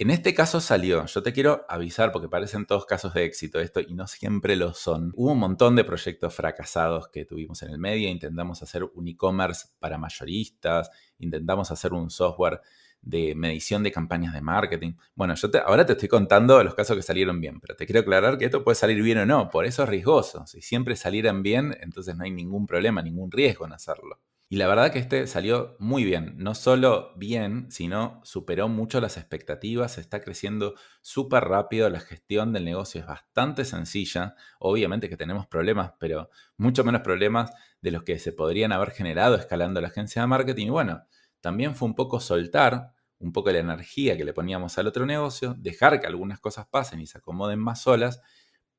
En 0.00 0.08
este 0.08 0.32
caso 0.32 0.62
salió. 0.62 1.04
Yo 1.04 1.22
te 1.22 1.34
quiero 1.34 1.66
avisar 1.68 2.10
porque 2.10 2.26
parecen 2.26 2.64
todos 2.64 2.86
casos 2.86 3.12
de 3.12 3.26
éxito 3.26 3.60
esto 3.60 3.80
y 3.80 3.92
no 3.92 4.06
siempre 4.06 4.56
lo 4.56 4.72
son. 4.72 5.12
Hubo 5.14 5.32
un 5.32 5.38
montón 5.38 5.76
de 5.76 5.84
proyectos 5.84 6.34
fracasados 6.34 7.08
que 7.08 7.26
tuvimos 7.26 7.62
en 7.62 7.68
el 7.68 7.76
medio. 7.76 8.08
Intentamos 8.08 8.62
hacer 8.62 8.82
un 8.82 9.08
e-commerce 9.08 9.66
para 9.78 9.98
mayoristas, 9.98 10.90
intentamos 11.18 11.70
hacer 11.70 11.92
un 11.92 12.08
software 12.08 12.62
de 13.02 13.34
medición 13.34 13.82
de 13.82 13.92
campañas 13.92 14.32
de 14.32 14.40
marketing. 14.40 14.94
Bueno, 15.14 15.34
yo 15.34 15.50
ahora 15.66 15.84
te 15.84 15.92
estoy 15.92 16.08
contando 16.08 16.64
los 16.64 16.74
casos 16.74 16.96
que 16.96 17.02
salieron 17.02 17.38
bien, 17.38 17.60
pero 17.60 17.76
te 17.76 17.84
quiero 17.84 18.00
aclarar 18.00 18.38
que 18.38 18.46
esto 18.46 18.64
puede 18.64 18.76
salir 18.76 19.02
bien 19.02 19.18
o 19.18 19.26
no, 19.26 19.50
por 19.50 19.66
eso 19.66 19.82
es 19.82 19.88
riesgoso. 19.90 20.46
Si 20.46 20.62
siempre 20.62 20.96
salieran 20.96 21.42
bien, 21.42 21.76
entonces 21.78 22.16
no 22.16 22.24
hay 22.24 22.30
ningún 22.30 22.66
problema, 22.66 23.02
ningún 23.02 23.30
riesgo 23.30 23.66
en 23.66 23.74
hacerlo. 23.74 24.18
Y 24.52 24.56
la 24.56 24.66
verdad 24.66 24.90
que 24.92 24.98
este 24.98 25.28
salió 25.28 25.76
muy 25.78 26.02
bien, 26.02 26.34
no 26.36 26.56
solo 26.56 27.12
bien, 27.14 27.70
sino 27.70 28.20
superó 28.24 28.68
mucho 28.68 29.00
las 29.00 29.16
expectativas, 29.16 29.96
está 29.96 30.20
creciendo 30.20 30.74
súper 31.02 31.44
rápido, 31.44 31.88
la 31.88 32.00
gestión 32.00 32.52
del 32.52 32.64
negocio 32.64 33.00
es 33.00 33.06
bastante 33.06 33.64
sencilla, 33.64 34.34
obviamente 34.58 35.08
que 35.08 35.16
tenemos 35.16 35.46
problemas, 35.46 35.92
pero 36.00 36.30
mucho 36.56 36.82
menos 36.82 37.02
problemas 37.02 37.52
de 37.80 37.92
los 37.92 38.02
que 38.02 38.18
se 38.18 38.32
podrían 38.32 38.72
haber 38.72 38.90
generado 38.90 39.36
escalando 39.36 39.80
la 39.80 39.86
agencia 39.86 40.22
de 40.22 40.26
marketing. 40.26 40.66
Y 40.66 40.70
bueno, 40.70 41.04
también 41.40 41.76
fue 41.76 41.86
un 41.86 41.94
poco 41.94 42.18
soltar 42.18 42.92
un 43.20 43.32
poco 43.32 43.52
la 43.52 43.58
energía 43.60 44.16
que 44.16 44.24
le 44.24 44.32
poníamos 44.32 44.76
al 44.78 44.88
otro 44.88 45.06
negocio, 45.06 45.54
dejar 45.58 46.00
que 46.00 46.08
algunas 46.08 46.40
cosas 46.40 46.66
pasen 46.66 47.00
y 47.00 47.06
se 47.06 47.18
acomoden 47.18 47.60
más 47.60 47.82
solas 47.82 48.20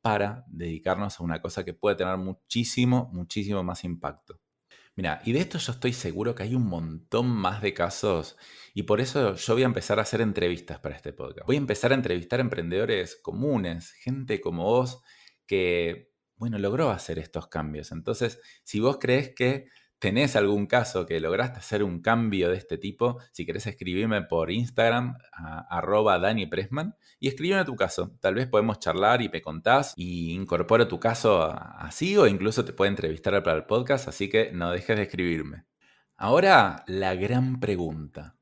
para 0.02 0.44
dedicarnos 0.48 1.18
a 1.18 1.24
una 1.24 1.42
cosa 1.42 1.64
que 1.64 1.74
puede 1.74 1.96
tener 1.96 2.18
muchísimo, 2.18 3.10
muchísimo 3.14 3.64
más 3.64 3.86
impacto. 3.86 4.42
Mira, 4.96 5.22
y 5.24 5.32
de 5.32 5.40
esto 5.40 5.58
yo 5.58 5.72
estoy 5.72 5.94
seguro 5.94 6.36
que 6.36 6.44
hay 6.44 6.54
un 6.56 6.68
montón 6.68 7.28
más 7.28 7.62
de 7.62 7.74
casos 7.74 8.38
y 8.74 8.84
por 8.84 9.00
eso 9.00 9.36
yo 9.36 9.54
voy 9.54 9.64
a 9.64 9.66
empezar 9.66 10.00
a 10.00 10.02
hacer 10.02 10.22
entrevistas 10.22 10.80
para 10.80 10.96
este 10.96 11.14
podcast. 11.14 11.48
Voy 11.48 11.56
a 11.56 11.60
empezar 11.60 11.92
a 11.92 11.96
entrevistar 11.96 12.40
emprendedores 12.42 13.16
comunes, 13.22 13.92
gente 13.94 14.42
como 14.42 14.66
vos 14.66 15.02
que, 15.48 16.12
bueno, 16.36 16.58
logró 16.60 16.90
hacer 16.90 17.20
estos 17.20 17.48
cambios. 17.48 17.92
Entonces, 17.92 18.40
si 18.64 18.80
vos 18.80 18.98
crees 19.00 19.34
que 19.34 19.68
tenés 20.02 20.36
algún 20.36 20.66
caso 20.66 21.06
que 21.06 21.20
lograste 21.20 21.60
hacer 21.60 21.84
un 21.84 22.02
cambio 22.02 22.50
de 22.50 22.58
este 22.58 22.80
tipo, 22.80 23.20
si 23.32 23.46
querés 23.46 23.68
escribirme 23.68 24.24
por 24.24 24.50
Instagram, 24.50 25.16
a, 25.32 25.60
arroba 25.78 26.18
Dani 26.18 26.48
Pressman, 26.48 26.96
y 27.20 27.28
escríbeme 27.28 27.66
tu 27.66 27.76
caso. 27.76 28.18
Tal 28.20 28.34
vez 28.34 28.48
podemos 28.48 28.80
charlar 28.80 29.22
y 29.22 29.30
me 29.30 29.44
contás 29.44 29.94
y 29.96 30.34
incorporo 30.34 30.88
tu 30.88 31.00
caso 31.00 31.44
así 31.54 32.18
o 32.18 32.26
incluso 32.26 32.66
te 32.66 32.74
puedo 32.74 32.90
entrevistar 32.90 33.44
para 33.44 33.56
el 33.56 33.66
podcast, 33.66 34.08
así 34.08 34.28
que 34.28 34.52
no 34.52 34.72
dejes 34.72 34.98
de 34.98 35.04
escribirme. 35.04 35.66
Ahora 36.18 36.84
la 36.88 37.14
gran 37.14 37.60
pregunta. 37.60 38.36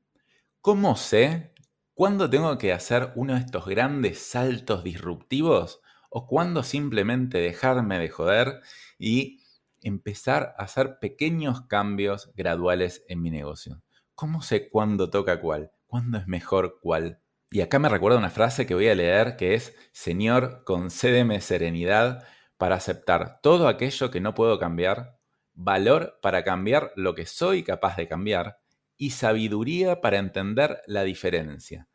¿Cómo 0.62 0.96
sé 0.96 1.52
cuándo 1.92 2.30
tengo 2.30 2.56
que 2.56 2.72
hacer 2.72 3.12
uno 3.16 3.34
de 3.34 3.40
estos 3.40 3.66
grandes 3.66 4.18
saltos 4.18 4.82
disruptivos 4.82 5.82
o 6.08 6.26
cuándo 6.26 6.62
simplemente 6.62 7.36
dejarme 7.36 7.98
de 7.98 8.08
joder 8.08 8.60
y 8.98 9.39
empezar 9.82 10.54
a 10.58 10.64
hacer 10.64 10.98
pequeños 11.00 11.62
cambios 11.62 12.32
graduales 12.34 13.04
en 13.08 13.22
mi 13.22 13.30
negocio. 13.30 13.82
¿Cómo 14.14 14.42
sé 14.42 14.68
cuándo 14.68 15.10
toca 15.10 15.40
cuál? 15.40 15.72
¿Cuándo 15.86 16.18
es 16.18 16.26
mejor 16.26 16.78
cuál? 16.80 17.20
Y 17.50 17.62
acá 17.62 17.78
me 17.78 17.88
recuerda 17.88 18.18
una 18.18 18.30
frase 18.30 18.66
que 18.66 18.74
voy 18.74 18.88
a 18.88 18.94
leer 18.94 19.36
que 19.36 19.54
es, 19.54 19.74
Señor, 19.92 20.62
concédeme 20.64 21.40
serenidad 21.40 22.24
para 22.56 22.76
aceptar 22.76 23.40
todo 23.42 23.66
aquello 23.66 24.10
que 24.10 24.20
no 24.20 24.34
puedo 24.34 24.58
cambiar, 24.58 25.18
valor 25.54 26.18
para 26.22 26.44
cambiar 26.44 26.92
lo 26.94 27.14
que 27.14 27.26
soy 27.26 27.62
capaz 27.62 27.96
de 27.96 28.06
cambiar 28.06 28.58
y 28.96 29.10
sabiduría 29.10 30.00
para 30.00 30.18
entender 30.18 30.80
la 30.86 31.02
diferencia. 31.02 31.88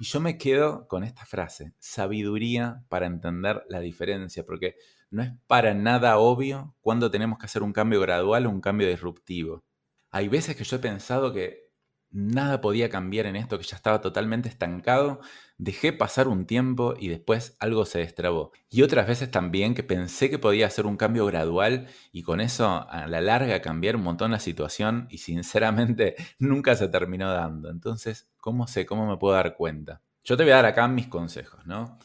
Y 0.00 0.04
yo 0.04 0.20
me 0.20 0.38
quedo 0.38 0.86
con 0.88 1.04
esta 1.04 1.24
frase, 1.24 1.72
sabiduría 1.78 2.84
para 2.88 3.06
entender 3.06 3.64
la 3.68 3.80
diferencia, 3.80 4.44
porque 4.44 4.76
no 5.10 5.22
es 5.22 5.32
para 5.46 5.74
nada 5.74 6.18
obvio 6.18 6.74
cuando 6.80 7.10
tenemos 7.10 7.38
que 7.38 7.46
hacer 7.46 7.62
un 7.62 7.72
cambio 7.72 8.00
gradual 8.00 8.46
o 8.46 8.50
un 8.50 8.60
cambio 8.60 8.88
disruptivo. 8.88 9.64
Hay 10.10 10.28
veces 10.28 10.56
que 10.56 10.64
yo 10.64 10.76
he 10.76 10.80
pensado 10.80 11.32
que 11.32 11.68
nada 12.10 12.60
podía 12.60 12.88
cambiar 12.88 13.26
en 13.26 13.36
esto, 13.36 13.58
que 13.58 13.64
ya 13.64 13.76
estaba 13.76 14.00
totalmente 14.00 14.48
estancado, 14.48 15.20
dejé 15.58 15.92
pasar 15.92 16.28
un 16.28 16.46
tiempo 16.46 16.94
y 16.98 17.08
después 17.08 17.56
algo 17.60 17.84
se 17.84 17.98
destrabó. 17.98 18.52
Y 18.70 18.82
otras 18.82 19.06
veces 19.06 19.30
también 19.30 19.74
que 19.74 19.82
pensé 19.82 20.30
que 20.30 20.38
podía 20.38 20.66
hacer 20.66 20.86
un 20.86 20.96
cambio 20.96 21.26
gradual 21.26 21.88
y 22.12 22.22
con 22.22 22.40
eso 22.40 22.86
a 22.88 23.06
la 23.06 23.20
larga 23.20 23.60
cambiar 23.60 23.96
un 23.96 24.02
montón 24.02 24.30
la 24.30 24.40
situación 24.40 25.06
y 25.10 25.18
sinceramente 25.18 26.16
nunca 26.38 26.74
se 26.76 26.88
terminó 26.88 27.30
dando. 27.32 27.70
Entonces, 27.70 28.30
¿cómo 28.38 28.66
sé? 28.66 28.86
¿Cómo 28.86 29.06
me 29.06 29.18
puedo 29.18 29.34
dar 29.34 29.56
cuenta? 29.56 30.02
Yo 30.24 30.36
te 30.36 30.44
voy 30.44 30.52
a 30.52 30.56
dar 30.56 30.66
acá 30.66 30.88
mis 30.88 31.08
consejos, 31.08 31.66
¿no? 31.66 31.98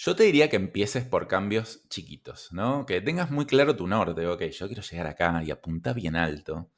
Yo 0.00 0.14
te 0.14 0.22
diría 0.22 0.48
que 0.48 0.54
empieces 0.54 1.04
por 1.04 1.26
cambios 1.26 1.82
chiquitos, 1.88 2.52
¿no? 2.52 2.86
Que 2.86 3.00
tengas 3.00 3.32
muy 3.32 3.46
claro 3.46 3.74
tu 3.74 3.88
norte. 3.88 4.28
Ok, 4.28 4.42
yo 4.44 4.68
quiero 4.68 4.80
llegar 4.80 5.08
acá 5.08 5.42
y 5.44 5.50
apunta 5.50 5.92
bien 5.92 6.14
alto. 6.14 6.70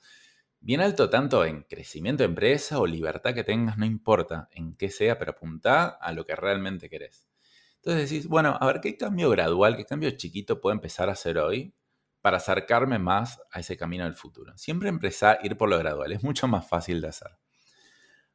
Bien 0.59 0.81
alto 0.81 1.11
tanto 1.11 1.45
en 1.45 1.65
crecimiento 1.65 2.23
de 2.23 2.31
empresa 2.31 2.79
o 2.79 2.87
libertad 2.87 3.35
que 3.35 3.45
tengas, 3.45 3.77
no 3.77 3.85
importa 3.85 4.49
en 4.53 4.73
qué 4.73 4.89
sea, 4.89 5.19
pero 5.19 5.33
apunta 5.33 5.89
a 5.89 6.13
lo 6.15 6.25
que 6.25 6.35
realmente 6.35 6.89
querés. 6.89 7.29
Entonces 7.77 8.09
decís, 8.09 8.27
bueno, 8.27 8.57
a 8.59 8.67
ver, 8.67 8.81
¿qué 8.81 8.97
cambio 8.97 9.29
gradual, 9.29 9.77
qué 9.77 9.85
cambio 9.85 10.11
chiquito 10.13 10.59
puedo 10.63 10.73
empezar 10.75 11.11
a 11.11 11.13
hacer 11.13 11.37
hoy 11.37 11.75
para 12.23 12.39
acercarme 12.39 12.99
más 12.99 13.39
a 13.53 13.61
ese 13.61 13.77
camino 13.77 14.05
del 14.05 14.15
futuro? 14.15 14.57
Siempre 14.57 14.89
empezar 14.89 15.41
a 15.43 15.47
ir 15.47 15.59
por 15.59 15.69
lo 15.69 15.77
gradual, 15.77 16.11
es 16.13 16.23
mucho 16.23 16.49
más 16.49 16.67
fácil 16.67 17.03
de 17.03 17.09
hacer. 17.09 17.33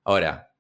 Ahora, 0.04 0.54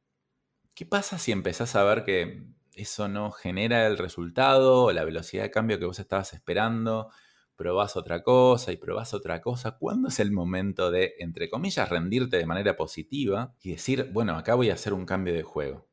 ¿qué 0.73 0.87
pasa 0.87 1.19
si 1.19 1.31
empezás 1.31 1.75
a 1.75 1.83
ver 1.83 2.03
que 2.03 2.54
eso 2.75 3.07
no 3.07 3.31
genera 3.31 3.87
el 3.87 3.97
resultado 3.97 4.91
la 4.91 5.03
velocidad 5.03 5.43
de 5.43 5.51
cambio 5.51 5.79
que 5.79 5.85
vos 5.85 5.99
estabas 5.99 6.33
esperando, 6.33 7.09
probás 7.55 7.95
otra 7.95 8.23
cosa 8.23 8.71
y 8.71 8.77
probás 8.77 9.13
otra 9.13 9.41
cosa, 9.41 9.77
¿cuándo 9.77 10.09
es 10.09 10.19
el 10.19 10.31
momento 10.31 10.91
de, 10.91 11.15
entre 11.19 11.49
comillas, 11.49 11.89
rendirte 11.89 12.37
de 12.37 12.45
manera 12.45 12.75
positiva 12.75 13.55
y 13.61 13.71
decir, 13.71 14.09
bueno, 14.11 14.37
acá 14.37 14.55
voy 14.55 14.69
a 14.69 14.73
hacer 14.73 14.93
un 14.93 15.05
cambio 15.05 15.33
de 15.33 15.43
juego? 15.43 15.87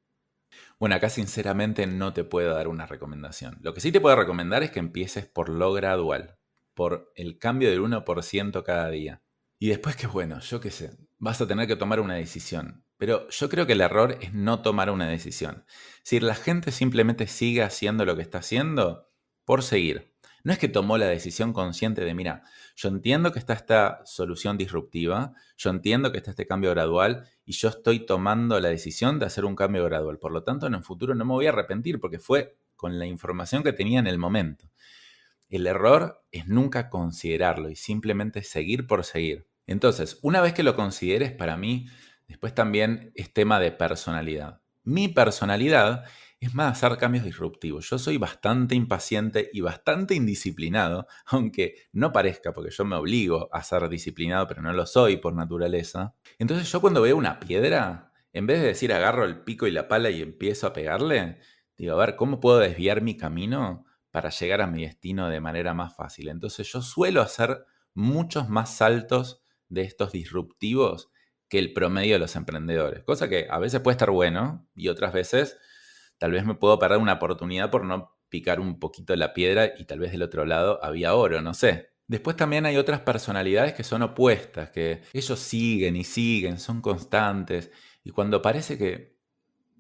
Bueno, 0.79 0.97
acá 0.97 1.09
sinceramente 1.09 1.87
no 1.87 2.13
te 2.13 2.25
puedo 2.25 2.55
dar 2.55 2.69
una 2.69 2.87
recomendación. 2.87 3.59
Lo 3.63 3.73
que 3.73 3.81
sí 3.81 3.93
te 3.93 4.01
puedo 4.01 4.17
recomendar 4.17 4.63
es 4.63 4.71
que 4.71 4.81
empieces 4.81 5.27
por 5.27 5.49
lo 5.49 5.73
gradual, 5.73 6.37
por 6.75 7.13
el 7.15 7.39
cambio 7.39 7.71
del 7.71 7.81
1% 7.81 8.63
cada 8.65 8.91
día. 8.91 9.23
Y 9.59 9.69
después 9.69 9.95
que, 9.95 10.09
bueno, 10.09 10.41
yo 10.41 10.61
qué 10.61 10.71
sé, 10.71 10.99
vas 11.19 11.41
a 11.41 11.47
tener 11.47 11.69
que 11.69 11.77
tomar 11.77 12.01
una 12.01 12.15
decisión 12.15 12.85
Pero 13.03 13.29
yo 13.31 13.49
creo 13.49 13.67
que 13.67 13.73
el 13.73 13.81
error 13.81 14.17
es 14.21 14.33
no 14.33 14.63
tomar 14.63 14.89
una 14.89 15.09
decisión. 15.09 15.65
Si 16.05 16.21
la 16.21 16.37
gente 16.37 16.71
simplemente 16.71 17.27
sigue 17.27 17.65
haciendo 17.65 18.05
lo 18.05 18.15
que 18.15 18.23
está 18.23 18.39
haciendo, 18.39 19.11
por 19.45 19.65
seguir. 19.65 20.15
No 20.45 20.53
es 20.53 20.61
que 20.61 20.69
tomó 20.69 20.97
la 20.99 21.09
decisión 21.09 21.53
consciente 21.53 22.05
de, 22.05 22.15
mira, 22.15 22.45
yo 22.77 22.89
entiendo 22.89 23.33
que 23.33 23.41
está 23.41 23.55
esta 23.55 24.03
solución 24.05 24.57
disruptiva, 24.57 25.33
yo 25.57 25.71
entiendo 25.71 26.13
que 26.13 26.19
está 26.19 26.31
este 26.31 26.47
cambio 26.47 26.71
gradual 26.71 27.29
y 27.45 27.55
yo 27.55 27.71
estoy 27.71 28.07
tomando 28.07 28.61
la 28.61 28.69
decisión 28.69 29.19
de 29.19 29.27
hacer 29.27 29.47
un 29.47 29.57
cambio 29.57 29.83
gradual. 29.83 30.21
Por 30.21 30.31
lo 30.31 30.45
tanto, 30.45 30.69
en 30.69 30.75
el 30.75 30.85
futuro 30.85 31.17
no 31.17 31.25
me 31.25 31.33
voy 31.33 31.47
a 31.47 31.49
arrepentir 31.49 31.99
porque 31.99 32.21
fue 32.21 32.57
con 32.77 33.01
la 33.01 33.07
información 33.07 33.65
que 33.65 33.73
tenía 33.73 33.99
en 33.99 34.07
el 34.07 34.19
momento. 34.19 34.71
El 35.49 35.67
error 35.67 36.23
es 36.31 36.47
nunca 36.47 36.89
considerarlo 36.89 37.69
y 37.69 37.75
simplemente 37.75 38.45
seguir 38.45 38.87
por 38.87 39.03
seguir. 39.03 39.49
Entonces, 39.67 40.21
una 40.23 40.41
vez 40.41 40.53
que 40.53 40.63
lo 40.63 40.77
consideres, 40.77 41.33
para 41.33 41.57
mí, 41.57 41.87
después 42.33 42.55
también 42.55 43.13
es 43.15 43.33
tema 43.33 43.61
de 43.61 43.73
personalidad. 43.73 44.63
Mi 44.85 45.09
personalidad 45.09 46.05
es 46.41 46.55
más 46.55 46.73
hacer 46.73 46.99
cambios 46.99 47.25
disruptivos. 47.25 47.89
Yo 47.89 47.99
soy 47.99 48.17
bastante 48.17 48.75
impaciente 48.75 49.49
y 49.53 49.61
bastante 49.61 50.15
indisciplinado, 50.15 51.07
aunque 51.27 51.77
no 51.93 52.11
parezca, 52.11 52.53
porque 52.53 52.71
yo 52.71 52.85
me 52.85 52.97
obligo 52.97 53.49
a 53.53 53.63
ser 53.63 53.89
disciplinado, 53.89 54.49
pero 54.49 54.63
no 54.63 54.73
lo 54.73 54.87
soy 54.87 55.19
por 55.19 55.35
naturaleza. 55.35 56.17
Entonces 56.39 56.73
yo 56.73 56.81
cuando 56.81 57.03
veo 57.03 57.17
una 57.17 57.39
piedra, 57.39 58.13
en 58.33 58.47
vez 58.47 58.61
de 58.61 58.69
decir 58.69 58.93
agarro 58.93 59.25
el 59.25 59.45
pico 59.45 59.67
y 59.67 59.71
la 59.71 59.87
pala 59.87 60.11
y 60.11 60.21
empiezo 60.21 60.67
a 60.67 60.73
pegarle, 60.73 61.39
digo, 61.77 61.95
a 61.95 62.05
ver, 62.05 62.17
¿cómo 62.17 62.41
puedo 62.41 62.59
desviar 62.59 63.03
mi 63.03 63.17
camino 63.17 63.85
para 64.11 64.31
llegar 64.31 64.63
a 64.63 64.67
mi 64.67 64.83
destino 64.83 65.29
de 65.29 65.41
manera 65.41 65.75
más 65.75 65.95
fácil? 65.95 66.29
Entonces 66.29 66.67
yo 66.73 66.81
suelo 66.81 67.21
hacer 67.21 67.67
muchos 67.95 68.49
más 68.49 68.75
saltos 68.75 69.43
de 69.69 69.83
estos 69.83 70.11
disruptivos 70.11 71.12
que 71.53 71.59
el 71.59 71.75
promedio 71.75 72.15
de 72.15 72.19
los 72.19 72.35
emprendedores. 72.35 73.05
Cosa 73.05 73.29
que 73.29 73.47
a 73.51 73.59
veces 73.59 73.83
puede 73.83 73.93
estar 73.93 74.11
bueno 74.11 74.67
y 74.75 74.89
otras 74.89 75.13
veces 75.13 75.59
tal 76.17 76.31
vez 76.31 76.47
me 76.47 76.55
puedo 76.55 76.79
perder 76.79 76.97
una 76.97 77.13
oportunidad 77.13 77.71
por 77.71 77.85
no 77.85 78.17
picar 78.31 78.59
un 78.59 78.81
poquito 78.81 79.15
la 79.17 79.35
piedra 79.35 79.75
y 79.77 79.85
tal 79.85 79.99
vez 79.99 80.13
del 80.13 80.23
otro 80.23 80.47
lado 80.47 80.83
había 80.83 81.15
oro, 81.15 81.43
no 81.43 81.53
sé. 81.53 81.91
Después 82.07 82.37
también 82.39 82.65
hay 82.65 82.79
otras 82.79 83.01
personalidades 83.01 83.75
que 83.75 83.85
son 83.85 84.01
opuestas, 84.01 84.71
que 84.71 85.03
ellos 85.13 85.39
siguen 85.39 85.95
y 85.95 86.05
siguen, 86.05 86.59
son 86.59 86.81
constantes 86.81 87.71
y 88.03 88.13
cuando 88.13 88.41
parece 88.41 88.79
que 88.79 89.19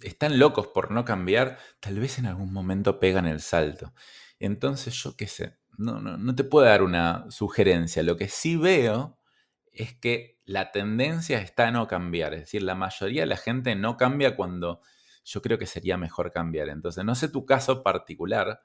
están 0.02 0.38
locos 0.38 0.66
por 0.66 0.90
no 0.90 1.06
cambiar, 1.06 1.56
tal 1.80 1.98
vez 2.00 2.18
en 2.18 2.26
algún 2.26 2.52
momento 2.52 3.00
pegan 3.00 3.24
el 3.24 3.40
salto. 3.40 3.94
Entonces 4.38 4.92
yo 4.92 5.16
qué 5.16 5.26
sé, 5.26 5.56
no, 5.78 6.02
no, 6.02 6.18
no 6.18 6.34
te 6.34 6.44
puedo 6.44 6.66
dar 6.66 6.82
una 6.82 7.24
sugerencia. 7.30 8.02
Lo 8.02 8.18
que 8.18 8.28
sí 8.28 8.56
veo 8.56 9.18
es 9.72 9.94
que 9.94 10.41
la 10.52 10.70
tendencia 10.70 11.38
está 11.40 11.68
a 11.68 11.70
no 11.70 11.88
cambiar. 11.88 12.34
Es 12.34 12.40
decir, 12.40 12.62
la 12.62 12.74
mayoría 12.74 13.22
de 13.22 13.26
la 13.26 13.38
gente 13.38 13.74
no 13.74 13.96
cambia 13.96 14.36
cuando 14.36 14.82
yo 15.24 15.40
creo 15.40 15.58
que 15.58 15.66
sería 15.66 15.96
mejor 15.96 16.30
cambiar. 16.30 16.68
Entonces, 16.68 17.04
no 17.04 17.14
sé 17.14 17.28
tu 17.28 17.46
caso 17.46 17.82
particular, 17.82 18.60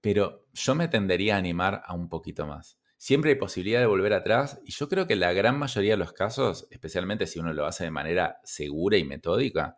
pero 0.00 0.46
yo 0.52 0.74
me 0.76 0.86
tendería 0.86 1.34
a 1.34 1.38
animar 1.38 1.82
a 1.84 1.94
un 1.94 2.08
poquito 2.08 2.46
más. 2.46 2.78
Siempre 2.98 3.32
hay 3.32 3.36
posibilidad 3.36 3.80
de 3.80 3.86
volver 3.86 4.12
atrás 4.12 4.60
y 4.64 4.70
yo 4.70 4.88
creo 4.88 5.08
que 5.08 5.16
la 5.16 5.32
gran 5.32 5.58
mayoría 5.58 5.92
de 5.92 5.96
los 5.96 6.12
casos, 6.12 6.68
especialmente 6.70 7.26
si 7.26 7.40
uno 7.40 7.52
lo 7.52 7.66
hace 7.66 7.82
de 7.84 7.90
manera 7.90 8.38
segura 8.44 8.96
y 8.96 9.04
metódica, 9.04 9.76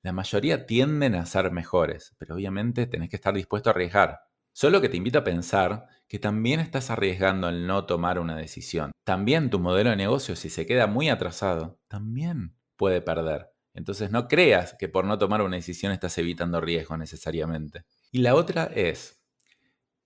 la 0.00 0.12
mayoría 0.12 0.64
tienden 0.64 1.14
a 1.14 1.26
ser 1.26 1.50
mejores, 1.50 2.14
pero 2.16 2.34
obviamente 2.34 2.86
tenés 2.86 3.10
que 3.10 3.16
estar 3.16 3.34
dispuesto 3.34 3.68
a 3.68 3.72
arriesgar. 3.72 4.20
Solo 4.52 4.80
que 4.80 4.88
te 4.88 4.96
invito 4.96 5.18
a 5.18 5.24
pensar 5.24 5.86
que 6.08 6.18
también 6.18 6.60
estás 6.60 6.90
arriesgando 6.90 7.48
el 7.48 7.66
no 7.66 7.86
tomar 7.86 8.18
una 8.18 8.36
decisión. 8.36 8.92
También 9.04 9.48
tu 9.48 9.58
modelo 9.58 9.90
de 9.90 9.96
negocio, 9.96 10.36
si 10.36 10.50
se 10.50 10.66
queda 10.66 10.86
muy 10.86 11.08
atrasado, 11.08 11.80
también 11.88 12.54
puede 12.76 13.00
perder. 13.00 13.50
Entonces 13.74 14.10
no 14.10 14.28
creas 14.28 14.74
que 14.78 14.88
por 14.88 15.06
no 15.06 15.18
tomar 15.18 15.40
una 15.40 15.56
decisión 15.56 15.90
estás 15.90 16.18
evitando 16.18 16.60
riesgo 16.60 16.96
necesariamente. 16.98 17.84
Y 18.10 18.18
la 18.18 18.34
otra 18.34 18.64
es, 18.64 19.22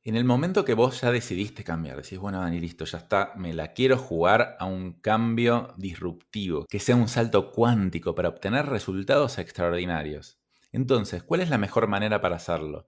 en 0.05 0.15
el 0.15 0.25
momento 0.25 0.65
que 0.65 0.75
vos 0.75 1.00
ya 1.00 1.11
decidiste 1.11 1.65
cambiar, 1.65 2.00
decís, 2.00 2.21
bueno, 2.21 2.38
Dani, 2.38 2.61
listo, 2.61 2.85
ya 2.85 2.99
está, 2.99 3.33
me 3.35 3.53
la 3.53 3.73
quiero 3.73 3.99
jugar 3.99 4.57
a 4.61 4.65
un 4.67 5.00
cambio 5.00 5.75
disruptivo, 5.76 6.67
que 6.69 6.78
sea 6.78 6.95
un 6.95 7.09
salto 7.09 7.50
cuántico 7.50 8.15
para 8.15 8.28
obtener 8.28 8.67
resultados 8.67 9.39
extraordinarios. 9.39 10.39
Entonces, 10.71 11.25
¿cuál 11.25 11.41
es 11.41 11.50
la 11.50 11.59
mejor 11.59 11.89
manera 11.89 12.21
para 12.21 12.37
hacerlo? 12.37 12.87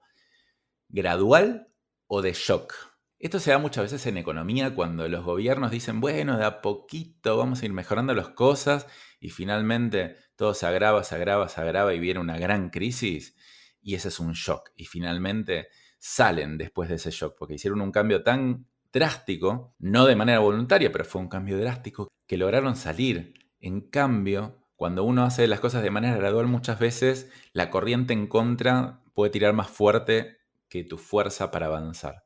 ¿Gradual 0.91 1.69
o 2.07 2.23
de 2.23 2.33
shock? 2.33 2.73
Esto 3.19 3.41
se 3.41 3.51
da 3.51 3.59
muchas 3.59 3.85
veces 3.85 4.07
en 4.07 4.17
economía 4.17 4.75
cuando 4.75 5.07
los 5.07 5.23
gobiernos 5.23 5.71
dicen, 5.71 6.01
bueno, 6.01 6.39
de 6.39 6.47
a 6.47 6.63
poquito 6.63 7.37
vamos 7.37 7.61
a 7.61 7.67
ir 7.67 7.75
mejorando 7.75 8.15
las 8.15 8.31
cosas 8.31 8.87
y 9.21 9.29
finalmente 9.29 10.17
todo 10.35 10.55
se 10.55 10.67
agrava, 10.67 11.05
se 11.05 11.15
agrava, 11.17 11.49
se 11.49 11.61
agrava 11.61 11.93
y 11.93 11.99
viene 11.99 12.21
una 12.21 12.39
gran 12.39 12.71
crisis 12.71 13.37
y 13.83 13.97
ese 13.97 14.09
es 14.09 14.19
un 14.19 14.33
shock. 14.33 14.71
Y 14.77 14.87
finalmente 14.87 15.69
salen 15.99 16.57
después 16.57 16.89
de 16.89 16.95
ese 16.95 17.11
shock 17.11 17.37
porque 17.39 17.57
hicieron 17.57 17.83
un 17.83 17.93
cambio 17.93 18.23
tan 18.23 18.67
drástico, 18.91 19.75
no 19.79 20.07
de 20.07 20.17
manera 20.17 20.39
voluntaria, 20.39 20.91
pero 20.91 21.05
fue 21.05 21.21
un 21.21 21.29
cambio 21.29 21.59
drástico 21.59 22.09
que 22.27 22.39
lograron 22.39 22.77
salir. 22.77 23.35
En 23.61 23.83
cambio, 23.83 24.65
cuando 24.75 25.05
uno 25.05 25.25
hace 25.25 25.47
las 25.49 25.61
cosas 25.61 25.83
de 25.83 25.91
manera 25.91 26.17
gradual, 26.17 26.47
muchas 26.47 26.79
veces 26.79 27.31
la 27.53 27.69
corriente 27.69 28.15
en 28.15 28.27
contra 28.27 29.03
puede 29.13 29.31
tirar 29.31 29.53
más 29.53 29.69
fuerte 29.69 30.38
que 30.69 30.85
tu 30.85 30.99
fuerza 30.99 31.51
para 31.51 31.67
avanzar. 31.67 32.25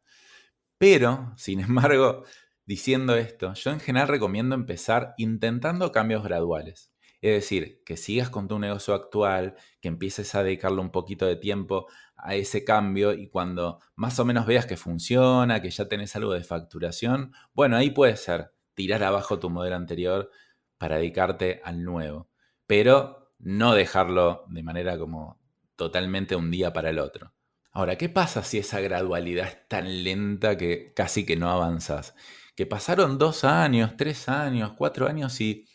Pero, 0.78 1.33
sin 1.37 1.61
embargo, 1.68 2.24
diciendo 2.66 3.16
esto, 3.16 3.55
yo 3.55 3.70
en 3.70 3.81
general 3.81 4.09
recomiendo 4.09 4.55
empezar 4.55 5.14
intentando 5.16 5.92
cambios 5.92 6.24
graduales. 6.24 6.92
Es 7.20 7.35
decir, 7.35 7.83
que 7.87 7.96
sigas 7.96 8.31
con 8.31 8.48
tu 8.48 8.59
negocio 8.59 8.94
actual, 8.94 9.55
que 9.81 9.87
empieces 9.88 10.35
a 10.35 10.42
dedicarle 10.42 10.81
un 10.81 10.90
poquito 10.90 11.24
de 11.24 11.37
tiempo 11.37 11.87
a 12.16 12.35
ese 12.35 12.64
cambio 12.64 13.12
y 13.12 13.28
cuando 13.28 13.78
más 13.94 14.18
o 14.18 14.24
menos 14.24 14.44
veas 14.44 14.66
que 14.66 14.76
funciona, 14.76 15.62
que 15.62 15.70
ya 15.70 15.88
tenés 15.88 16.16
algo 16.16 16.33
de 16.33 16.42
facturación, 16.42 17.33
bueno, 17.55 17.76
ahí 17.76 17.90
puede 17.90 18.16
ser 18.16 18.52
tirar 18.74 19.05
abajo 19.05 19.38
tu 19.38 19.50
modelo 19.50 19.76
anterior 19.76 20.31
para 20.78 20.96
dedicarte 20.96 21.61
al 21.64 21.85
nuevo, 21.85 22.28
pero 22.66 23.33
no 23.38 23.74
dejarlo 23.74 24.44
de 24.48 24.62
manera 24.64 24.98
como 24.98 25.40
totalmente 25.76 26.35
un 26.35 26.50
día 26.50 26.72
para 26.72 26.90
el 26.90 26.98
otro. 26.98 27.33
Ahora, 27.72 27.96
¿qué 27.96 28.11
pasa 28.11 28.42
si 28.44 28.58
esa 28.58 28.80
gradualidad 28.80 29.48
es 29.48 29.68
tan 29.68 30.04
lenta 30.04 30.58
que 30.58 30.92
casi 30.94 31.24
que 31.24 31.37
no 31.37 31.50
avanzas? 31.50 32.14
Que 32.54 32.66
pasaron 32.66 33.16
dos 33.16 33.44
años, 33.44 33.96
tres 33.96 34.28
años, 34.28 34.74
cuatro 34.76 35.08
años 35.08 35.40
y 35.40 35.66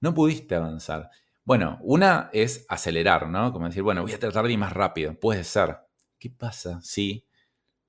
no 0.00 0.14
pudiste 0.14 0.54
avanzar. 0.54 1.10
Bueno, 1.44 1.78
una 1.82 2.30
es 2.32 2.64
acelerar, 2.68 3.28
¿no? 3.28 3.52
Como 3.52 3.66
decir, 3.66 3.82
bueno, 3.82 4.02
voy 4.02 4.12
a 4.12 4.20
tratar 4.20 4.46
de 4.46 4.52
ir 4.52 4.58
más 4.58 4.72
rápido. 4.72 5.18
Puede 5.18 5.42
ser. 5.42 5.78
¿Qué 6.18 6.30
pasa 6.30 6.80
si 6.82 7.26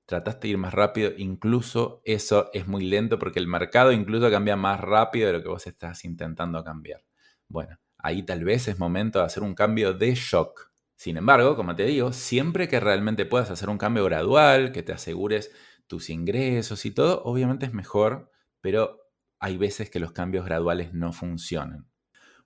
trataste 0.06 0.48
de 0.48 0.52
ir 0.52 0.58
más 0.58 0.74
rápido? 0.74 1.12
Incluso 1.16 2.02
eso 2.04 2.50
es 2.52 2.66
muy 2.66 2.84
lento 2.84 3.20
porque 3.20 3.38
el 3.38 3.46
mercado 3.46 3.92
incluso 3.92 4.30
cambia 4.30 4.56
más 4.56 4.80
rápido 4.80 5.28
de 5.28 5.34
lo 5.34 5.42
que 5.42 5.48
vos 5.48 5.66
estás 5.68 6.04
intentando 6.04 6.64
cambiar. 6.64 7.04
Bueno, 7.48 7.78
ahí 7.98 8.24
tal 8.24 8.44
vez 8.44 8.66
es 8.68 8.80
momento 8.80 9.20
de 9.20 9.26
hacer 9.26 9.44
un 9.44 9.54
cambio 9.54 9.94
de 9.94 10.14
shock 10.16 10.67
sin 10.98 11.16
embargo, 11.16 11.54
como 11.54 11.76
te 11.76 11.84
digo, 11.84 12.12
siempre 12.12 12.66
que 12.66 12.80
realmente 12.80 13.24
puedas 13.24 13.52
hacer 13.52 13.70
un 13.70 13.78
cambio 13.78 14.04
gradual, 14.04 14.72
que 14.72 14.82
te 14.82 14.92
asegures 14.92 15.52
tus 15.86 16.10
ingresos 16.10 16.84
y 16.84 16.90
todo, 16.90 17.22
obviamente 17.22 17.66
es 17.66 17.72
mejor, 17.72 18.32
pero 18.60 18.98
hay 19.38 19.56
veces 19.56 19.90
que 19.90 20.00
los 20.00 20.10
cambios 20.10 20.44
graduales 20.44 20.94
no 20.94 21.12
funcionan. 21.12 21.88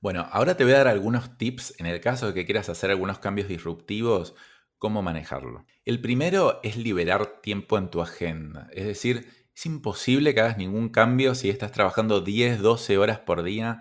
Bueno, 0.03 0.29
ahora 0.31 0.55
te 0.55 0.65
voy 0.65 0.75
a 0.75 0.79
dar 0.79 0.88
algunos 0.88 1.38
tips 1.38 1.81
en 1.81 1.87
el 1.87 2.03
caso 2.03 2.27
de 2.27 2.35
que 2.35 2.45
quieras 2.45 2.69
hacer 2.69 2.91
algunos 2.91 3.21
cambios 3.21 3.49
disruptivos, 3.49 4.35
cómo 4.77 5.01
manejarlo. 5.01 5.65
El 5.87 6.03
primero 6.03 6.61
es 6.62 6.77
liberar 6.77 7.41
tiempo 7.41 7.79
en 7.79 7.88
tu 7.88 8.03
agenda, 8.03 8.69
es 8.73 8.85
decir, 8.85 9.49
es 9.57 9.65
imposible 9.65 10.35
que 10.35 10.43
hagas 10.43 10.59
ningún 10.59 10.91
cambio 10.91 11.35
si 11.35 11.49
estás 11.49 11.73
trabajando 11.73 12.21
10, 12.21 12.61
12 12.61 12.99
horas 12.99 13.21
por 13.21 13.45
día 13.45 13.81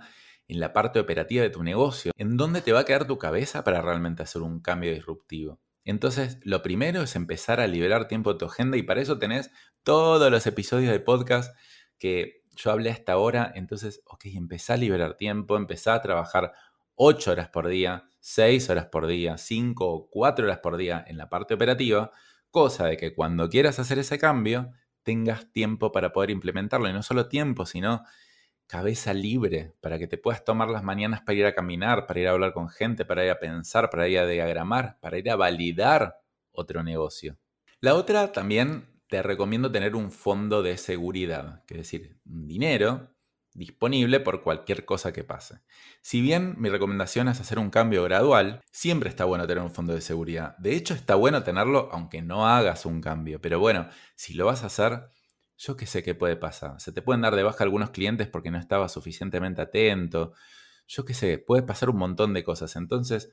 en 0.52 0.60
la 0.60 0.74
parte 0.74 1.00
operativa 1.00 1.44
de 1.44 1.50
tu 1.50 1.64
negocio, 1.64 2.12
en 2.18 2.36
dónde 2.36 2.62
te 2.62 2.74
va 2.74 2.82
a 2.82 2.84
quedar 2.84 3.08
tu 3.08 3.18
cabeza 3.18 3.64
para 3.64 3.82
realmente 3.82 4.22
hacer 4.22 4.42
un 4.42 4.60
cambio 4.60 4.92
disruptivo. 4.92 5.62
Entonces, 5.86 6.40
lo 6.44 6.62
primero 6.62 7.02
es 7.04 7.16
empezar 7.16 7.62
a 7.62 7.68
liberar 7.68 8.10
tiempo 8.10 8.34
de 8.34 8.40
tu 8.40 8.46
agenda 8.48 8.76
y 8.76 8.84
para 8.84 9.00
eso 9.00 9.18
tenés 9.18 9.50
todos 9.84 10.30
los 10.30 10.46
episodios 10.46 10.92
de 10.92 11.00
podcast 11.00 11.56
que 11.98 12.44
yo 12.54 12.70
hablé 12.70 12.90
hasta 12.90 13.14
ahora. 13.14 13.50
Entonces, 13.56 14.02
ok, 14.06 14.26
empezá 14.26 14.74
a 14.74 14.78
liberar 14.78 15.16
tiempo, 15.16 15.56
empezá 15.56 15.94
a 15.94 16.02
trabajar 16.02 16.52
8 16.96 17.32
horas 17.32 17.48
por 17.48 17.70
día, 17.70 18.10
6 18.20 18.70
horas 18.70 18.88
por 18.88 19.08
día, 19.08 19.38
5 19.38 19.88
o 19.88 20.10
4 20.10 20.44
horas 20.44 20.60
por 20.60 20.76
día 20.76 21.02
en 21.08 21.18
la 21.18 21.30
parte 21.30 21.54
operativa, 21.54 22.12
cosa 22.50 22.88
de 22.88 22.98
que 22.98 23.16
cuando 23.16 23.48
quieras 23.48 23.80
hacer 23.80 24.00
ese 24.00 24.20
cambio, 24.20 24.74
tengas 25.04 25.50
tiempo 25.54 25.94
para 25.94 26.12
poder 26.12 26.30
implementarlo. 26.30 26.90
Y 26.90 26.94
no 26.94 27.04
solo 27.04 27.30
tiempo, 27.30 27.66
sino 27.66 28.04
cabeza 28.72 29.14
libre 29.14 29.74
para 29.82 30.00
que 30.00 30.08
te 30.08 30.18
puedas 30.18 30.46
tomar 30.46 30.70
las 30.70 30.82
mañanas 30.82 31.20
para 31.20 31.38
ir 31.38 31.46
a 31.46 31.54
caminar, 31.54 32.08
para 32.08 32.22
ir 32.22 32.30
a 32.30 32.32
hablar 32.32 32.54
con 32.54 32.70
gente, 32.70 33.04
para 33.04 33.26
ir 33.26 33.30
a 33.30 33.38
pensar, 33.38 33.90
para 33.90 34.08
ir 34.08 34.18
a 34.18 34.26
diagramar, 34.26 34.98
para 35.02 35.18
ir 35.18 35.30
a 35.30 35.36
validar 35.36 36.22
otro 36.54 36.82
negocio. 36.82 37.38
La 37.82 37.96
otra 37.96 38.32
también 38.32 38.88
te 39.10 39.22
recomiendo 39.22 39.74
tener 39.74 39.94
un 39.94 40.10
fondo 40.10 40.64
de 40.64 40.78
seguridad, 40.78 41.66
que 41.66 41.74
es 41.74 41.80
decir, 41.80 42.18
dinero 42.24 43.14
disponible 43.54 44.22
por 44.22 44.42
cualquier 44.42 44.86
cosa 44.86 45.12
que 45.12 45.26
pase. 45.26 45.60
Si 46.02 46.22
bien 46.22 46.56
mi 46.58 46.70
recomendación 46.70 47.28
es 47.28 47.42
hacer 47.42 47.60
un 47.60 47.72
cambio 47.72 48.06
gradual, 48.06 48.62
siempre 48.72 49.10
está 49.10 49.26
bueno 49.26 49.48
tener 49.48 49.62
un 49.62 49.72
fondo 49.72 49.94
de 49.94 50.00
seguridad. 50.00 50.56
De 50.60 50.78
hecho, 50.78 50.94
está 50.94 51.16
bueno 51.16 51.44
tenerlo 51.44 51.90
aunque 51.92 52.22
no 52.22 52.48
hagas 52.48 52.86
un 52.86 53.02
cambio. 53.02 53.42
Pero 53.42 53.60
bueno, 53.60 53.90
si 54.16 54.34
lo 54.34 54.46
vas 54.46 54.64
a 54.64 54.68
hacer, 54.68 55.10
yo 55.62 55.78
qué 55.78 55.86
sé 55.86 56.02
qué 56.02 56.16
puede 56.16 56.36
pasar. 56.36 56.80
Se 56.82 56.92
te 56.92 57.04
pueden 57.04 57.22
dar 57.22 57.36
de 57.36 57.44
baja 57.44 57.64
algunos 57.64 57.92
clientes 57.92 58.28
porque 58.28 58.50
no 58.50 58.58
estabas 58.58 58.92
suficientemente 58.92 59.62
atento. 59.62 60.34
Yo 60.88 61.06
qué 61.06 61.14
sé, 61.14 61.38
puede 61.38 61.62
pasar 61.62 61.92
un 61.92 61.98
montón 61.98 62.34
de 62.34 62.44
cosas. 62.44 62.76
Entonces, 62.76 63.32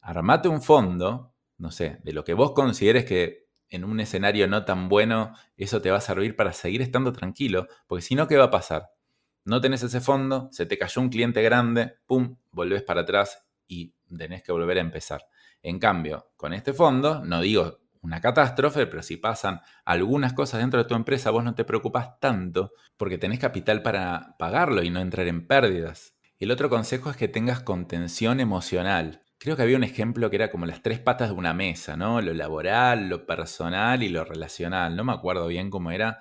armate 0.00 0.48
un 0.48 0.62
fondo, 0.62 1.34
no 1.58 1.72
sé, 1.72 1.98
de 2.04 2.12
lo 2.12 2.22
que 2.22 2.34
vos 2.34 2.52
consideres 2.52 3.04
que 3.04 3.48
en 3.70 3.82
un 3.82 3.98
escenario 3.98 4.46
no 4.46 4.64
tan 4.64 4.88
bueno, 4.88 5.34
eso 5.56 5.82
te 5.82 5.90
va 5.90 5.96
a 5.96 6.00
servir 6.00 6.36
para 6.36 6.52
seguir 6.52 6.80
estando 6.80 7.12
tranquilo, 7.12 7.66
porque 7.88 8.02
si 8.02 8.14
no, 8.14 8.28
¿qué 8.28 8.36
va 8.36 8.44
a 8.44 8.50
pasar? 8.50 8.90
No 9.44 9.60
tenés 9.60 9.82
ese 9.82 10.00
fondo, 10.00 10.48
se 10.52 10.66
te 10.66 10.78
cayó 10.78 11.02
un 11.02 11.08
cliente 11.08 11.42
grande, 11.42 11.96
pum, 12.06 12.36
volvés 12.52 12.84
para 12.84 13.00
atrás 13.00 13.44
y 13.66 13.94
tenés 14.16 14.44
que 14.44 14.52
volver 14.52 14.78
a 14.78 14.80
empezar. 14.80 15.26
En 15.60 15.80
cambio, 15.80 16.30
con 16.36 16.52
este 16.52 16.72
fondo, 16.72 17.24
no 17.24 17.40
digo 17.40 17.80
una 18.04 18.20
catástrofe, 18.20 18.86
pero 18.86 19.02
si 19.02 19.16
pasan 19.16 19.60
algunas 19.84 20.34
cosas 20.34 20.60
dentro 20.60 20.82
de 20.82 20.88
tu 20.88 20.94
empresa, 20.94 21.30
vos 21.30 21.42
no 21.42 21.54
te 21.54 21.64
preocupas 21.64 22.20
tanto 22.20 22.72
porque 22.96 23.18
tenés 23.18 23.38
capital 23.38 23.82
para 23.82 24.36
pagarlo 24.38 24.82
y 24.82 24.90
no 24.90 25.00
entrar 25.00 25.26
en 25.26 25.46
pérdidas. 25.46 26.14
El 26.38 26.50
otro 26.50 26.68
consejo 26.68 27.10
es 27.10 27.16
que 27.16 27.28
tengas 27.28 27.60
contención 27.60 28.40
emocional. 28.40 29.22
Creo 29.38 29.56
que 29.56 29.62
había 29.62 29.76
un 29.76 29.84
ejemplo 29.84 30.28
que 30.28 30.36
era 30.36 30.50
como 30.50 30.66
las 30.66 30.82
tres 30.82 30.98
patas 30.98 31.30
de 31.30 31.34
una 31.34 31.54
mesa, 31.54 31.96
¿no? 31.96 32.20
Lo 32.20 32.34
laboral, 32.34 33.08
lo 33.08 33.26
personal 33.26 34.02
y 34.02 34.10
lo 34.10 34.24
relacional. 34.24 34.96
No 34.96 35.04
me 35.04 35.12
acuerdo 35.12 35.46
bien 35.46 35.70
cómo 35.70 35.90
era, 35.90 36.18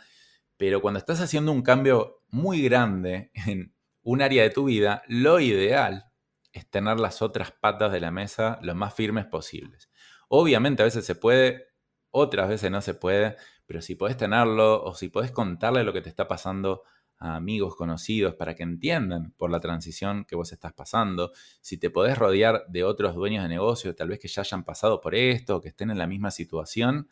pero 0.56 0.82
cuando 0.82 1.00
estás 1.00 1.20
haciendo 1.20 1.52
un 1.52 1.62
cambio 1.62 2.22
muy 2.30 2.62
grande 2.62 3.32
en 3.46 3.76
un 4.04 4.22
área 4.22 4.44
de 4.44 4.50
tu 4.50 4.66
vida, 4.66 5.04
lo 5.08 5.42
ideal 5.42 6.06
es 6.54 6.70
tener 6.70 7.00
las 7.00 7.22
otras 7.22 7.52
patas 7.52 7.92
de 7.92 8.00
la 8.00 8.12
mesa 8.12 8.60
lo 8.62 8.74
más 8.76 8.94
firmes 8.94 9.26
posibles. 9.26 9.90
Obviamente 10.30 10.82
a 10.82 10.86
veces 10.86 11.06
se 11.06 11.16
puede, 11.16 11.68
otras 12.14 12.48
veces 12.48 12.70
no 12.70 12.82
se 12.82 12.94
puede, 12.94 13.36
pero 13.66 13.82
si 13.82 13.96
podés 13.96 14.16
tenerlo 14.16 14.84
o 14.84 14.94
si 14.94 15.10
podés 15.10 15.32
contarle 15.32 15.84
lo 15.84 15.94
que 15.94 16.02
te 16.02 16.10
está 16.10 16.28
pasando 16.28 16.84
a 17.18 17.36
amigos 17.36 17.76
conocidos 17.76 18.36
para 18.36 18.54
que 18.54 18.62
entiendan 18.62 19.34
por 19.36 19.50
la 19.50 19.60
transición 19.60 20.24
que 20.26 20.36
vos 20.36 20.52
estás 20.52 20.74
pasando, 20.74 21.32
si 21.62 21.78
te 21.78 21.90
podés 21.90 22.18
rodear 22.18 22.66
de 22.68 22.84
otros 22.84 23.16
dueños 23.16 23.42
de 23.44 23.50
negocio, 23.50 23.96
tal 23.96 24.10
vez 24.10 24.20
que 24.20 24.28
ya 24.28 24.42
hayan 24.42 24.64
pasado 24.64 25.02
por 25.02 25.16
esto, 25.16 25.60
que 25.60 25.70
estén 25.70 25.90
en 25.90 25.98
la 25.98 26.06
misma 26.06 26.30
situación, 26.30 27.10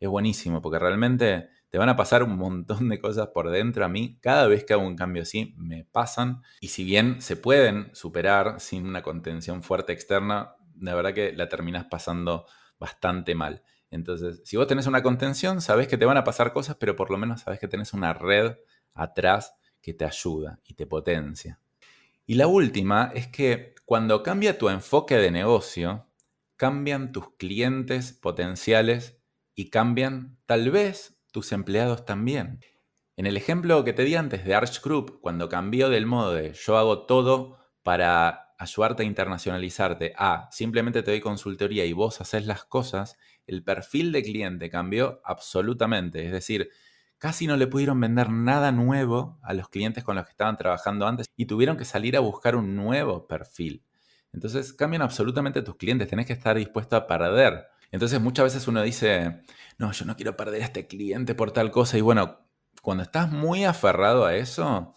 es 0.00 0.08
buenísimo, 0.08 0.62
porque 0.62 0.78
realmente 0.78 1.50
te 1.68 1.76
van 1.76 1.90
a 1.90 1.96
pasar 1.96 2.22
un 2.22 2.36
montón 2.36 2.88
de 2.88 2.98
cosas 3.00 3.28
por 3.28 3.50
dentro 3.50 3.84
a 3.84 3.88
mí. 3.88 4.18
Cada 4.22 4.46
vez 4.46 4.64
que 4.64 4.72
hago 4.72 4.86
un 4.86 4.96
cambio 4.96 5.22
así, 5.22 5.54
me 5.58 5.84
pasan. 5.84 6.42
Y 6.60 6.68
si 6.68 6.84
bien 6.84 7.20
se 7.20 7.36
pueden 7.36 7.94
superar 7.94 8.60
sin 8.60 8.86
una 8.86 9.02
contención 9.02 9.62
fuerte 9.62 9.92
externa, 9.92 10.56
la 10.80 10.94
verdad 10.94 11.12
que 11.12 11.32
la 11.32 11.48
terminas 11.48 11.84
pasando 11.84 12.46
bastante 12.78 13.34
mal. 13.34 13.62
Entonces, 13.92 14.40
si 14.44 14.56
vos 14.56 14.66
tenés 14.66 14.86
una 14.86 15.02
contención, 15.02 15.60
sabés 15.60 15.86
que 15.86 15.98
te 15.98 16.06
van 16.06 16.16
a 16.16 16.24
pasar 16.24 16.54
cosas, 16.54 16.76
pero 16.80 16.96
por 16.96 17.10
lo 17.10 17.18
menos 17.18 17.42
sabés 17.42 17.60
que 17.60 17.68
tenés 17.68 17.92
una 17.92 18.14
red 18.14 18.56
atrás 18.94 19.54
que 19.82 19.92
te 19.92 20.06
ayuda 20.06 20.60
y 20.64 20.74
te 20.74 20.86
potencia. 20.86 21.60
Y 22.24 22.36
la 22.36 22.46
última 22.46 23.12
es 23.14 23.28
que 23.28 23.74
cuando 23.84 24.22
cambia 24.22 24.56
tu 24.56 24.70
enfoque 24.70 25.16
de 25.18 25.30
negocio, 25.30 26.08
cambian 26.56 27.12
tus 27.12 27.34
clientes 27.36 28.12
potenciales 28.14 29.18
y 29.54 29.68
cambian 29.68 30.38
tal 30.46 30.70
vez 30.70 31.20
tus 31.30 31.52
empleados 31.52 32.06
también. 32.06 32.60
En 33.16 33.26
el 33.26 33.36
ejemplo 33.36 33.84
que 33.84 33.92
te 33.92 34.04
di 34.04 34.14
antes 34.14 34.46
de 34.46 34.54
Arch 34.54 34.80
Group, 34.82 35.20
cuando 35.20 35.50
cambió 35.50 35.90
del 35.90 36.06
modo 36.06 36.32
de 36.32 36.54
yo 36.54 36.78
hago 36.78 37.04
todo 37.04 37.58
para 37.82 38.54
ayudarte 38.58 39.02
a 39.02 39.06
internacionalizarte 39.06 40.14
a 40.16 40.48
simplemente 40.50 41.02
te 41.02 41.10
doy 41.10 41.20
consultoría 41.20 41.84
y 41.84 41.92
vos 41.92 42.22
haces 42.22 42.46
las 42.46 42.64
cosas, 42.64 43.18
el 43.46 43.62
perfil 43.64 44.12
de 44.12 44.22
cliente 44.22 44.70
cambió 44.70 45.20
absolutamente. 45.24 46.24
Es 46.26 46.32
decir, 46.32 46.70
casi 47.18 47.46
no 47.46 47.56
le 47.56 47.66
pudieron 47.66 48.00
vender 48.00 48.30
nada 48.30 48.72
nuevo 48.72 49.38
a 49.42 49.54
los 49.54 49.68
clientes 49.68 50.04
con 50.04 50.16
los 50.16 50.24
que 50.24 50.32
estaban 50.32 50.56
trabajando 50.56 51.06
antes 51.06 51.26
y 51.36 51.46
tuvieron 51.46 51.76
que 51.76 51.84
salir 51.84 52.16
a 52.16 52.20
buscar 52.20 52.56
un 52.56 52.74
nuevo 52.74 53.26
perfil. 53.26 53.84
Entonces 54.32 54.72
cambian 54.72 55.02
absolutamente 55.02 55.62
tus 55.62 55.76
clientes, 55.76 56.08
tenés 56.08 56.26
que 56.26 56.32
estar 56.32 56.56
dispuesto 56.56 56.96
a 56.96 57.06
perder. 57.06 57.66
Entonces 57.90 58.20
muchas 58.20 58.46
veces 58.46 58.66
uno 58.66 58.82
dice, 58.82 59.42
no, 59.78 59.92
yo 59.92 60.04
no 60.04 60.16
quiero 60.16 60.36
perder 60.36 60.62
a 60.62 60.64
este 60.64 60.86
cliente 60.86 61.34
por 61.34 61.52
tal 61.52 61.70
cosa. 61.70 61.98
Y 61.98 62.00
bueno, 62.00 62.40
cuando 62.80 63.02
estás 63.02 63.30
muy 63.30 63.64
aferrado 63.64 64.24
a 64.24 64.34
eso, 64.34 64.96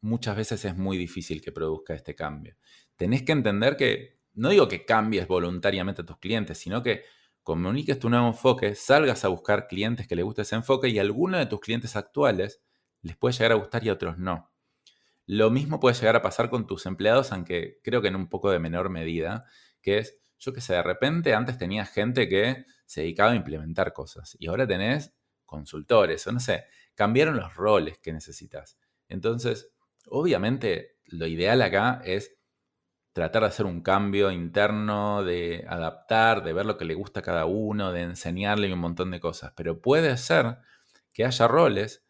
muchas 0.00 0.36
veces 0.36 0.64
es 0.64 0.76
muy 0.76 0.98
difícil 0.98 1.40
que 1.40 1.52
produzca 1.52 1.94
este 1.94 2.14
cambio. 2.14 2.56
Tenés 2.96 3.22
que 3.22 3.32
entender 3.32 3.76
que, 3.76 4.20
no 4.34 4.50
digo 4.50 4.68
que 4.68 4.84
cambies 4.84 5.26
voluntariamente 5.26 6.02
a 6.02 6.06
tus 6.06 6.18
clientes, 6.18 6.58
sino 6.58 6.82
que 6.82 7.04
comuniques 7.46 8.00
tu 8.00 8.10
nuevo 8.10 8.26
enfoque, 8.26 8.74
salgas 8.74 9.24
a 9.24 9.28
buscar 9.28 9.68
clientes 9.68 10.08
que 10.08 10.16
les 10.16 10.24
guste 10.24 10.42
ese 10.42 10.56
enfoque 10.56 10.88
y 10.88 10.98
a 10.98 11.02
alguno 11.02 11.38
de 11.38 11.46
tus 11.46 11.60
clientes 11.60 11.94
actuales 11.94 12.60
les 13.02 13.16
puede 13.16 13.34
llegar 13.34 13.52
a 13.52 13.54
gustar 13.54 13.84
y 13.84 13.88
a 13.88 13.92
otros 13.92 14.18
no. 14.18 14.50
Lo 15.26 15.48
mismo 15.52 15.78
puede 15.78 15.94
llegar 15.94 16.16
a 16.16 16.22
pasar 16.22 16.50
con 16.50 16.66
tus 16.66 16.86
empleados, 16.86 17.30
aunque 17.30 17.78
creo 17.84 18.02
que 18.02 18.08
en 18.08 18.16
un 18.16 18.28
poco 18.28 18.50
de 18.50 18.58
menor 18.58 18.90
medida, 18.90 19.44
que 19.80 19.98
es, 19.98 20.18
yo 20.40 20.52
que 20.52 20.60
sé, 20.60 20.74
de 20.74 20.82
repente 20.82 21.34
antes 21.34 21.56
tenías 21.56 21.88
gente 21.88 22.28
que 22.28 22.64
se 22.84 23.02
dedicaba 23.02 23.30
a 23.30 23.36
implementar 23.36 23.92
cosas 23.92 24.36
y 24.40 24.48
ahora 24.48 24.66
tenés 24.66 25.14
consultores 25.44 26.26
o 26.26 26.32
no 26.32 26.40
sé, 26.40 26.64
cambiaron 26.96 27.36
los 27.36 27.54
roles 27.54 27.98
que 27.98 28.12
necesitas. 28.12 28.76
Entonces, 29.08 29.70
obviamente, 30.08 30.98
lo 31.04 31.28
ideal 31.28 31.62
acá 31.62 32.02
es 32.04 32.35
tratar 33.16 33.40
de 33.40 33.48
hacer 33.48 33.64
un 33.64 33.80
cambio 33.80 34.30
interno, 34.30 35.24
de 35.24 35.64
adaptar, 35.66 36.44
de 36.44 36.52
ver 36.52 36.66
lo 36.66 36.76
que 36.76 36.84
le 36.84 36.92
gusta 36.92 37.20
a 37.20 37.22
cada 37.22 37.46
uno, 37.46 37.90
de 37.90 38.02
enseñarle 38.02 38.70
un 38.70 38.78
montón 38.78 39.10
de 39.10 39.20
cosas. 39.20 39.54
Pero 39.56 39.80
puede 39.80 40.18
ser 40.18 40.58
que 41.14 41.24
haya 41.24 41.48
roles 41.48 42.04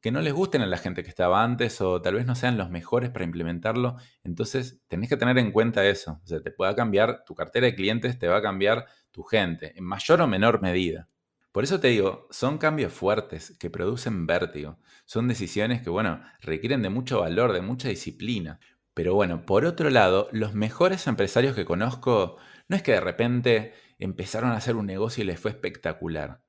que 0.00 0.10
no 0.10 0.20
les 0.20 0.32
gusten 0.32 0.60
a 0.62 0.66
la 0.66 0.76
gente 0.76 1.04
que 1.04 1.10
estaba 1.10 1.44
antes 1.44 1.80
o 1.80 2.02
tal 2.02 2.14
vez 2.14 2.26
no 2.26 2.34
sean 2.34 2.58
los 2.58 2.70
mejores 2.70 3.10
para 3.10 3.24
implementarlo. 3.24 3.98
Entonces 4.24 4.80
tenés 4.88 5.08
que 5.08 5.16
tener 5.16 5.38
en 5.38 5.52
cuenta 5.52 5.86
eso. 5.86 6.20
O 6.24 6.26
sea, 6.26 6.40
te 6.40 6.50
pueda 6.50 6.74
cambiar 6.74 7.22
tu 7.24 7.36
cartera 7.36 7.66
de 7.66 7.76
clientes, 7.76 8.18
te 8.18 8.26
va 8.26 8.38
a 8.38 8.42
cambiar 8.42 8.86
tu 9.12 9.22
gente, 9.22 9.78
en 9.78 9.84
mayor 9.84 10.20
o 10.22 10.26
menor 10.26 10.60
medida. 10.60 11.08
Por 11.52 11.62
eso 11.62 11.78
te 11.78 11.86
digo, 11.86 12.26
son 12.30 12.58
cambios 12.58 12.92
fuertes 12.92 13.56
que 13.60 13.70
producen 13.70 14.26
vértigo. 14.26 14.80
Son 15.04 15.28
decisiones 15.28 15.82
que, 15.82 15.90
bueno, 15.90 16.20
requieren 16.40 16.82
de 16.82 16.90
mucho 16.90 17.20
valor, 17.20 17.52
de 17.52 17.60
mucha 17.60 17.88
disciplina. 17.88 18.58
Pero 18.98 19.14
bueno, 19.14 19.46
por 19.46 19.64
otro 19.64 19.90
lado, 19.90 20.28
los 20.32 20.54
mejores 20.54 21.06
empresarios 21.06 21.54
que 21.54 21.64
conozco 21.64 22.36
no 22.66 22.74
es 22.74 22.82
que 22.82 22.90
de 22.90 23.00
repente 23.00 23.72
empezaron 24.00 24.50
a 24.50 24.56
hacer 24.56 24.74
un 24.74 24.86
negocio 24.86 25.22
y 25.22 25.26
les 25.28 25.38
fue 25.38 25.52
espectacular. 25.52 26.42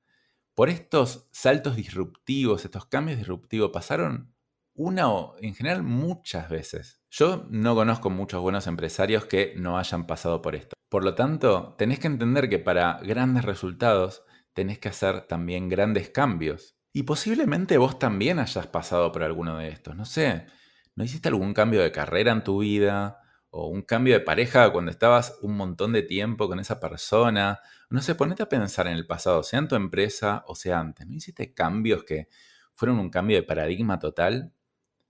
Por 0.56 0.68
estos 0.68 1.28
saltos 1.30 1.76
disruptivos, 1.76 2.64
estos 2.64 2.86
cambios 2.86 3.18
disruptivos, 3.18 3.70
pasaron 3.70 4.34
una 4.74 5.08
o 5.10 5.36
en 5.40 5.54
general 5.54 5.84
muchas 5.84 6.48
veces. 6.48 7.00
Yo 7.08 7.46
no 7.50 7.76
conozco 7.76 8.10
muchos 8.10 8.42
buenos 8.42 8.66
empresarios 8.66 9.26
que 9.26 9.54
no 9.56 9.78
hayan 9.78 10.08
pasado 10.08 10.42
por 10.42 10.56
esto. 10.56 10.74
Por 10.88 11.04
lo 11.04 11.14
tanto, 11.14 11.76
tenés 11.78 12.00
que 12.00 12.08
entender 12.08 12.48
que 12.48 12.58
para 12.58 12.98
grandes 13.04 13.44
resultados 13.44 14.24
tenés 14.54 14.80
que 14.80 14.88
hacer 14.88 15.20
también 15.28 15.68
grandes 15.68 16.10
cambios. 16.10 16.74
Y 16.92 17.04
posiblemente 17.04 17.78
vos 17.78 18.00
también 18.00 18.40
hayas 18.40 18.66
pasado 18.66 19.12
por 19.12 19.22
alguno 19.22 19.56
de 19.58 19.68
estos. 19.68 19.94
No 19.94 20.04
sé, 20.04 20.46
¿No 20.94 21.04
hiciste 21.04 21.28
algún 21.28 21.54
cambio 21.54 21.82
de 21.82 21.92
carrera 21.92 22.32
en 22.32 22.44
tu 22.44 22.60
vida? 22.60 23.20
¿O 23.50 23.66
un 23.66 23.82
cambio 23.82 24.14
de 24.14 24.20
pareja 24.20 24.70
cuando 24.70 24.90
estabas 24.90 25.38
un 25.42 25.56
montón 25.56 25.92
de 25.92 26.02
tiempo 26.02 26.48
con 26.48 26.60
esa 26.60 26.78
persona? 26.78 27.60
No 27.88 28.00
sé, 28.00 28.14
ponete 28.14 28.42
a 28.42 28.48
pensar 28.48 28.86
en 28.86 28.94
el 28.94 29.06
pasado, 29.06 29.42
sea 29.42 29.58
en 29.58 29.68
tu 29.68 29.74
empresa 29.74 30.44
o 30.46 30.54
sea 30.54 30.78
antes. 30.78 31.06
¿No 31.06 31.14
hiciste 31.16 31.52
cambios 31.52 32.04
que 32.04 32.28
fueron 32.74 32.98
un 32.98 33.10
cambio 33.10 33.36
de 33.36 33.42
paradigma 33.42 33.98
total? 33.98 34.52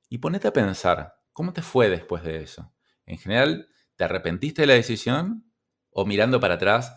Y 0.08 0.18
ponete 0.18 0.48
a 0.48 0.52
pensar, 0.52 1.16
¿cómo 1.32 1.52
te 1.52 1.62
fue 1.62 1.88
después 1.90 2.22
de 2.24 2.42
eso? 2.42 2.72
En 3.06 3.18
general, 3.18 3.68
¿te 3.96 4.04
arrepentiste 4.04 4.62
de 4.62 4.66
la 4.66 4.74
decisión? 4.74 5.52
¿O 5.90 6.06
mirando 6.06 6.40
para 6.40 6.54
atrás, 6.54 6.96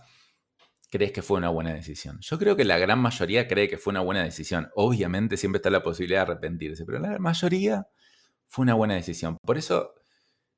crees 0.90 1.12
que 1.12 1.22
fue 1.22 1.38
una 1.38 1.50
buena 1.50 1.74
decisión? 1.74 2.20
Yo 2.22 2.40
creo 2.40 2.56
que 2.56 2.64
la 2.64 2.78
gran 2.78 3.00
mayoría 3.00 3.48
cree 3.48 3.68
que 3.68 3.78
fue 3.78 3.92
una 3.92 4.02
buena 4.02 4.24
decisión. 4.24 4.70
Obviamente 4.76 5.38
siempre 5.38 5.58
está 5.58 5.70
la 5.70 5.84
posibilidad 5.84 6.26
de 6.26 6.32
arrepentirse, 6.32 6.86
pero 6.86 7.00
la 7.00 7.20
mayoría 7.20 7.88
fue 8.54 8.62
una 8.62 8.76
buena 8.76 8.94
decisión. 8.94 9.38
Por 9.44 9.58
eso 9.58 9.96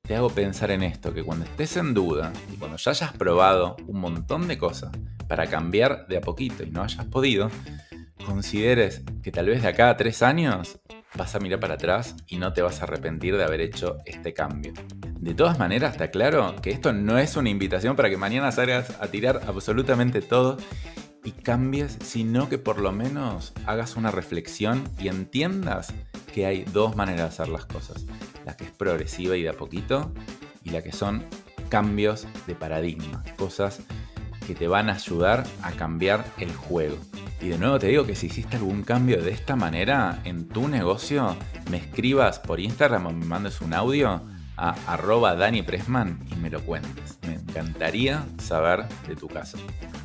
te 0.02 0.14
hago 0.14 0.28
pensar 0.28 0.70
en 0.70 0.82
esto, 0.82 1.14
que 1.14 1.24
cuando 1.24 1.46
estés 1.46 1.78
en 1.78 1.94
duda 1.94 2.30
y 2.52 2.56
cuando 2.58 2.76
ya 2.76 2.90
hayas 2.90 3.14
probado 3.14 3.74
un 3.86 4.00
montón 4.00 4.48
de 4.48 4.58
cosas 4.58 4.90
para 5.26 5.46
cambiar 5.46 6.06
de 6.06 6.18
a 6.18 6.20
poquito 6.20 6.62
y 6.62 6.70
no 6.70 6.82
hayas 6.82 7.06
podido, 7.06 7.50
consideres 8.26 9.02
que 9.22 9.32
tal 9.32 9.46
vez 9.46 9.62
de 9.62 9.68
acá 9.68 9.88
a 9.88 9.96
tres 9.96 10.22
años 10.22 10.78
vas 11.14 11.34
a 11.34 11.38
mirar 11.38 11.58
para 11.58 11.74
atrás 11.74 12.16
y 12.26 12.36
no 12.36 12.52
te 12.52 12.60
vas 12.60 12.80
a 12.80 12.84
arrepentir 12.84 13.34
de 13.38 13.44
haber 13.44 13.62
hecho 13.62 13.96
este 14.04 14.34
cambio. 14.34 14.74
De 15.18 15.32
todas 15.32 15.58
maneras, 15.58 15.92
está 15.92 16.10
claro 16.10 16.54
que 16.60 16.72
esto 16.72 16.92
no 16.92 17.16
es 17.16 17.34
una 17.34 17.48
invitación 17.48 17.96
para 17.96 18.10
que 18.10 18.18
mañana 18.18 18.52
salgas 18.52 18.90
a 19.00 19.06
tirar 19.06 19.40
absolutamente 19.46 20.20
todo 20.20 20.58
y 21.24 21.30
cambies, 21.30 21.96
sino 22.04 22.50
que 22.50 22.58
por 22.58 22.78
lo 22.78 22.92
menos 22.92 23.54
hagas 23.64 23.96
una 23.96 24.10
reflexión 24.10 24.84
y 24.98 25.08
entiendas 25.08 25.94
que 26.36 26.44
hay 26.44 26.64
dos 26.64 26.96
maneras 26.96 27.22
de 27.22 27.28
hacer 27.28 27.48
las 27.48 27.64
cosas. 27.64 28.04
La 28.44 28.58
que 28.58 28.64
es 28.64 28.70
progresiva 28.70 29.38
y 29.38 29.42
de 29.42 29.48
a 29.48 29.54
poquito 29.54 30.12
y 30.64 30.68
la 30.68 30.82
que 30.82 30.92
son 30.92 31.24
cambios 31.70 32.26
de 32.46 32.54
paradigma, 32.54 33.24
cosas 33.38 33.80
que 34.46 34.54
te 34.54 34.68
van 34.68 34.90
a 34.90 34.96
ayudar 34.96 35.46
a 35.62 35.72
cambiar 35.72 36.26
el 36.36 36.54
juego. 36.54 36.98
Y 37.40 37.48
de 37.48 37.56
nuevo 37.56 37.78
te 37.78 37.86
digo 37.86 38.04
que 38.04 38.14
si 38.14 38.26
hiciste 38.26 38.58
algún 38.58 38.82
cambio 38.82 39.22
de 39.22 39.30
esta 39.30 39.56
manera 39.56 40.20
en 40.24 40.46
tu 40.46 40.68
negocio, 40.68 41.34
me 41.70 41.78
escribas 41.78 42.38
por 42.38 42.60
Instagram 42.60 43.06
o 43.06 43.12
me 43.12 43.24
mandes 43.24 43.62
un 43.62 43.72
audio 43.72 44.20
a 44.58 44.76
arroba 44.86 45.36
Dani 45.36 45.62
Pressman 45.62 46.22
y 46.30 46.34
me 46.36 46.50
lo 46.50 46.60
cuentes. 46.60 47.18
Me 47.26 47.32
encantaría 47.32 48.26
saber 48.36 48.84
de 49.08 49.16
tu 49.16 49.26
caso. 49.26 49.56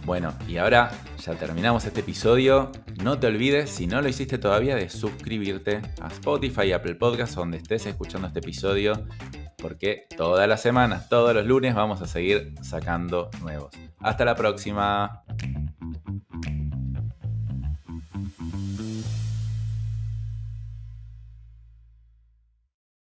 Bueno, 0.05 0.33
y 0.47 0.57
ahora 0.57 0.91
ya 1.19 1.33
terminamos 1.35 1.85
este 1.85 1.99
episodio. 1.99 2.71
No 3.03 3.19
te 3.19 3.27
olvides, 3.27 3.69
si 3.69 3.87
no 3.87 4.01
lo 4.01 4.07
hiciste 4.07 4.37
todavía, 4.37 4.75
de 4.75 4.89
suscribirte 4.89 5.81
a 6.01 6.07
Spotify 6.07 6.63
y 6.67 6.71
Apple 6.73 6.95
Podcasts 6.95 7.35
donde 7.35 7.57
estés 7.57 7.85
escuchando 7.85 8.27
este 8.27 8.39
episodio 8.39 9.05
porque 9.61 10.07
todas 10.17 10.47
las 10.47 10.61
semanas, 10.61 11.07
todos 11.07 11.33
los 11.33 11.45
lunes 11.45 11.75
vamos 11.75 12.01
a 12.01 12.07
seguir 12.07 12.55
sacando 12.61 13.29
nuevos. 13.41 13.71
Hasta 13.99 14.25
la 14.25 14.35
próxima. 14.35 15.23